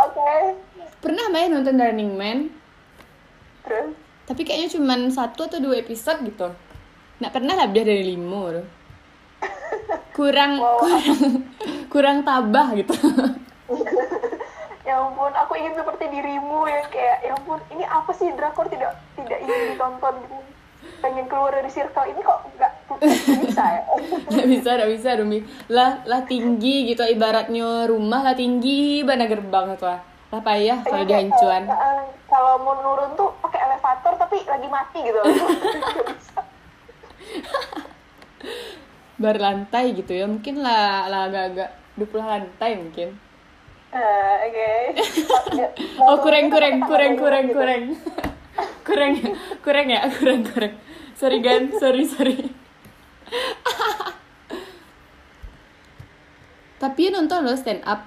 oke. 0.05 0.31
Pernah 0.99 1.27
main 1.29 1.53
nonton 1.53 1.77
Running 1.77 2.13
Man? 2.17 2.39
Terus? 3.67 3.93
Tapi 4.25 4.41
kayaknya 4.41 4.73
cuman 4.73 5.13
satu 5.13 5.45
atau 5.45 5.61
dua 5.61 5.77
episode 5.77 6.25
gitu. 6.25 6.49
Nggak 7.21 7.33
pernah 7.35 7.55
lebih 7.61 7.85
dari 7.85 8.05
lima 8.09 8.41
tuh. 8.57 8.67
kurang 10.17 10.57
Wow. 10.57 10.81
kurang 10.81 11.21
kurang 11.93 12.17
tabah 12.25 12.73
gitu. 12.73 12.95
Ya 14.85 15.01
ampun 15.01 15.33
aku 15.33 15.57
ingin 15.57 15.73
seperti 15.73 16.13
dirimu 16.13 16.69
yang 16.69 16.85
kayak 16.93 17.25
ya 17.25 17.33
ampun 17.33 17.57
ini 17.73 17.89
apa 17.89 18.13
sih 18.13 18.29
drakor 18.37 18.69
tidak 18.69 18.93
tidak 19.17 19.41
ingin 19.41 19.73
ditonton 19.73 20.13
gitu 20.21 20.37
pengen 21.05 21.29
keluar 21.29 21.53
dari 21.53 21.69
circle 21.69 22.09
ini 22.09 22.21
kok 22.25 22.41
nggak 22.57 22.73
bisa 23.45 23.65
ya? 23.65 23.83
Nggak 24.33 24.49
bisa 24.49 24.69
nggak 24.77 24.91
bisa 24.97 25.09
Rumi. 25.21 25.39
Lah 25.69 26.01
lah 26.09 26.25
tinggi 26.25 26.89
gitu 26.89 27.05
ibaratnya 27.05 27.85
rumah 27.85 28.25
lah 28.25 28.33
tinggi 28.33 29.05
mana 29.05 29.29
gerbang 29.29 29.77
itu 29.77 29.85
lah. 29.85 30.01
Lah 30.33 30.41
payah 30.41 30.81
kalau 30.83 31.05
Kayak, 31.05 31.09
dihancuan 31.11 31.63
eh, 31.69 31.77
eh, 31.77 32.01
kalau 32.27 32.59
mau 32.65 32.75
nurun 32.81 33.13
tuh 33.15 33.31
pakai 33.45 33.61
elevator 33.69 34.13
tapi 34.17 34.41
lagi 34.49 34.69
mati 34.73 34.99
gitu. 35.05 35.21
Berlantai 39.23 39.85
gitu 39.95 40.13
ya 40.17 40.27
mungkin 40.27 40.65
lah 40.65 41.07
lah 41.07 41.29
agak-agak 41.31 41.71
20 42.01 42.25
lantai 42.25 42.71
mungkin. 42.81 43.09
Nah, 43.95 44.43
oke. 44.43 44.71
Oh 46.03 46.19
kurang 46.19 46.51
kurang 46.51 46.83
kurang 46.83 47.15
kurang 47.15 47.47
kurang 47.55 47.83
kurang 48.85 49.13
ya? 49.17 49.33
Kurang 49.65 49.87
ya? 49.89 50.01
Kurang 50.13 50.41
kurang. 50.45 50.75
Sorry 51.17 51.41
gan. 51.41 51.73
Sorry 51.81 52.05
sorry. 52.05 52.37
Tapi 56.79 57.09
ya 57.09 57.11
nonton 57.17 57.49
lo 57.49 57.57
stand 57.57 57.81
up 57.89 58.05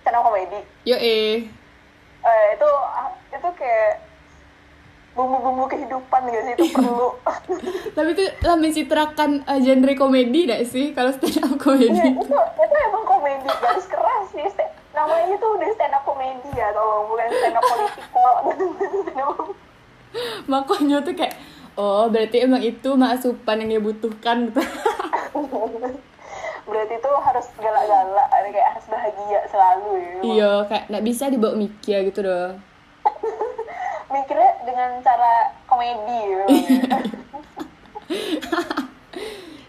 stand 0.00 0.16
up 0.16 0.24
komedi. 0.24 0.60
Yo 0.88 0.96
eh. 0.96 1.44
Eh, 2.24 2.46
itu 2.56 2.70
itu 3.36 3.48
kayak 3.60 4.00
bumbu-bumbu 5.12 5.68
kehidupan 5.68 6.20
gak 6.32 6.42
sih? 6.48 6.52
Itu 6.56 6.64
perlu. 6.72 7.08
Tapi 7.96 8.08
itu 8.16 8.24
lah 8.40 8.56
mencitrakan 8.56 9.44
uh, 9.44 9.60
genre 9.60 9.92
komedi 9.94 10.48
gak 10.48 10.64
sih? 10.64 10.96
Kalau 10.96 11.12
stand 11.12 11.44
up 11.44 11.60
komedi 11.60 11.92
itu 11.92 12.36
itu 12.40 12.76
emang 12.88 13.04
komedi. 13.04 13.44
Garis 13.44 13.86
keras 13.86 14.24
sih 14.32 14.48
namanya 14.94 15.34
tuh 15.42 15.50
udah 15.58 15.68
stand 15.74 15.94
up 15.94 16.02
komedi 16.06 16.50
ya 16.54 16.70
tolong 16.70 17.10
bukan 17.10 17.26
stand 17.28 17.58
up 17.58 17.64
politikal 17.66 18.32
Stand 18.46 19.20
up- 19.26 19.58
makanya 20.46 21.02
tuh 21.02 21.14
kayak 21.18 21.34
oh 21.74 22.06
berarti 22.06 22.46
emang 22.46 22.62
itu 22.62 22.94
masupan 22.94 23.66
yang 23.66 23.78
dia 23.78 23.82
butuhkan 23.82 24.48
gitu. 24.48 24.62
Berarti 26.64 26.96
tuh 26.96 27.12
harus 27.20 27.44
galak-galak 27.60 28.28
kayak 28.32 28.68
harus 28.72 28.86
bahagia 28.88 29.40
selalu 29.52 29.90
ya. 30.00 30.14
Iya 30.24 30.52
kayak 30.70 30.84
nggak 30.88 31.04
bisa 31.04 31.24
dibawa 31.28 31.54
mikir 31.58 31.98
gitu 32.08 32.24
doh 32.24 32.56
mikirnya 34.14 34.50
dengan 34.62 34.90
cara 35.02 35.52
komedi 35.66 36.20
ya. 36.22 36.44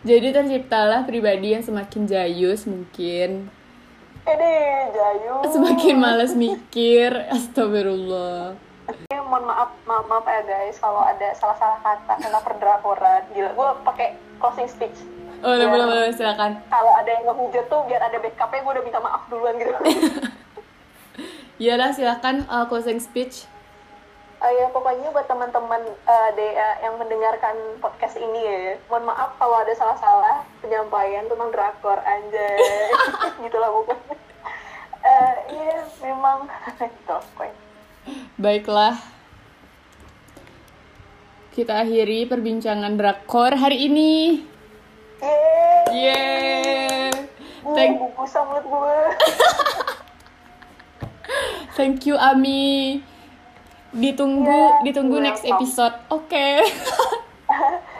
Jadi 0.05 0.27
terciptalah 0.29 1.01
pribadi 1.09 1.57
yang 1.57 1.65
semakin 1.65 2.05
jayus 2.05 2.69
mungkin 2.69 3.49
ini 4.25 4.53
Jayu. 4.91 5.35
Semakin 5.47 5.95
malas 5.95 6.33
mikir. 6.33 7.11
Astagfirullah. 7.29 8.57
Ya, 9.07 9.17
mohon 9.19 9.45
maaf, 9.45 9.73
maaf, 9.83 10.05
maaf 10.05 10.25
ya 10.25 10.41
guys 10.43 10.77
kalau 10.77 11.01
ada 11.01 11.33
salah-salah 11.33 11.81
kata 11.81 12.13
tentang 12.19 12.43
perdrakoran 12.43 13.21
gila 13.31 13.49
gue 13.51 13.69
pakai 13.83 14.07
closing 14.37 14.67
speech. 14.67 14.97
Oh 15.41 15.51
Biar- 15.51 15.69
boleh 15.69 15.85
boleh 15.85 16.11
silakan. 16.11 16.57
kalau 16.69 16.93
ada 16.93 17.09
yang 17.11 17.23
ngehujat 17.25 17.65
tuh 17.65 17.81
biar 17.85 17.97
ada 17.99 18.17
backupnya 18.17 18.61
gue 18.61 18.71
udah 18.71 18.83
minta 18.83 18.99
maaf 18.99 19.21
duluan 19.25 19.57
gitu. 19.57 19.73
Iyalah 21.57 21.91
silakan 21.91 22.45
uh, 22.45 22.65
closing 22.65 22.99
speech 22.99 23.47
Oh 24.43 24.51
ya 24.51 24.67
pokoknya 24.69 25.09
buat 25.15 25.25
teman-teman 25.31 25.81
eh, 25.87 26.29
DA 26.35 26.69
yang 26.83 26.99
mendengarkan 26.99 27.55
podcast 27.79 28.19
ini 28.19 28.39
ya, 28.43 28.75
mohon 28.91 29.07
maaf 29.07 29.39
kalau 29.39 29.63
ada 29.63 29.71
salah-salah 29.71 30.43
penyampaian 30.59 31.25
tentang 31.25 31.49
drakor 31.55 31.97
anjay, 32.03 32.59
gitulah 33.47 33.71
pokoknya. 33.71 34.15
Eh 35.05 35.33
iya 35.55 35.77
memang. 36.03 36.51
Gitu 36.83 37.15
pokoknya. 37.15 37.57
baiklah. 38.35 38.95
Kita 41.55 41.79
akhiri 41.87 42.27
perbincangan 42.27 42.99
drakor 42.99 43.55
hari 43.55 43.87
ini. 43.87 44.43
Yeay, 45.23 46.11
yeah. 46.11 47.09
Thank 47.63 47.97
thank 47.97 48.03
buku 48.03 48.23
mulut 48.27 48.65
gue. 48.67 48.99
thank 51.79 52.03
you 52.03 52.19
Ami 52.19 52.99
ditunggu 53.95 54.51
Yeah, 54.51 54.83
ditunggu 54.83 55.17
next 55.19 55.41
welcome. 55.41 55.55
episode 55.57 55.95
oke 56.09 56.47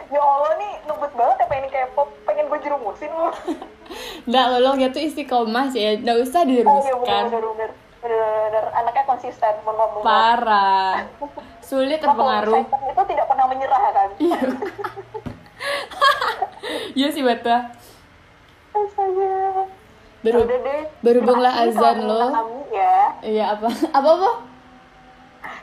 ya 0.06 0.20
Allah 0.20 0.52
nih 0.54 0.72
ngebut 0.84 1.12
banget 1.12 1.36
ya 1.36 1.46
pengen 1.46 1.66
K-pop, 1.66 2.08
pengen 2.22 2.46
gue 2.46 2.58
jerumusin 2.60 3.10
lu. 3.10 3.26
Nggak, 4.28 4.44
lo 4.60 4.70
gitu 4.76 4.98
istiqomah 5.00 5.66
sih 5.68 5.80
ya. 5.80 5.90
Nggak 5.96 6.16
usah 6.20 6.40
Oh 6.40 6.44
iya 6.44 6.62
bener 6.62 6.62
dirumuskan. 6.62 7.22
bener 7.26 7.42
bener 7.44 7.70
bener 7.96 8.22
bener 8.46 8.64
anaknya 8.72 9.04
konsisten, 9.04 9.54
maaf. 9.62 9.90
Parah. 10.00 10.94
Sulit 11.66 11.98
terpengaruh. 11.98 12.62
itu 12.62 13.02
tidak 13.04 13.26
pernah 13.26 13.46
menyerah 13.46 13.82
kan? 13.90 14.08
Iya 16.94 17.08
sih 17.10 17.22
betul. 17.22 17.60
Astaga. 18.72 19.34
Beru- 20.22 20.48
berhubunglah 21.00 21.52
azan 21.62 21.98
lo. 22.02 22.22
ya. 22.68 23.14
Iya 23.22 23.44
apa? 23.54 23.68
Apa 23.90 24.08
apa? 24.12 24.30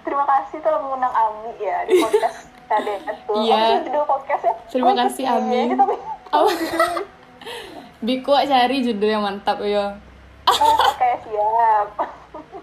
Terima 0.04 0.26
kasih 0.26 0.58
telah 0.60 0.80
mengundang 0.80 1.10
Ami 1.10 1.52
ya 1.58 1.78
di 1.84 1.98
podcast 1.98 2.38
KDN 2.70 3.02
tuh. 3.24 3.36
Iya. 3.40 3.56
Apa 3.56 3.66
sih 3.66 3.80
judul 3.84 4.04
podcastnya? 4.06 4.54
Terima 4.68 4.86
Oh, 4.86 4.96
kasih, 4.98 5.24
iya, 5.24 5.34
Ami. 5.34 5.60
Ini 5.64 5.76
tapi 5.76 5.96
Apa? 6.30 6.52
Biko 8.00 8.34
cari 8.36 8.78
judul 8.82 9.10
yang 9.10 9.24
mantap 9.24 9.58
yo. 9.60 9.96
oh, 10.44 10.76
oke 10.76 11.10
siap. 11.24 11.88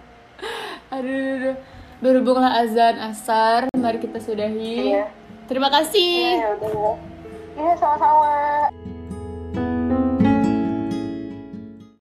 Aduh, 0.95 1.07
aduh, 1.07 1.35
aduh. 1.39 1.57
Berhubunglah 2.01 2.57
azan 2.59 2.97
asar, 2.99 3.69
mari 3.73 4.01
kita 4.01 4.17
sudahi. 4.19 4.91
Iya. 4.91 5.05
Terima 5.47 5.69
kasih. 5.69 6.35
Iya, 6.35 6.41
ya 6.41 6.49
udah. 6.59 6.95
Iya, 7.55 7.73
sama-sama. 7.77 8.33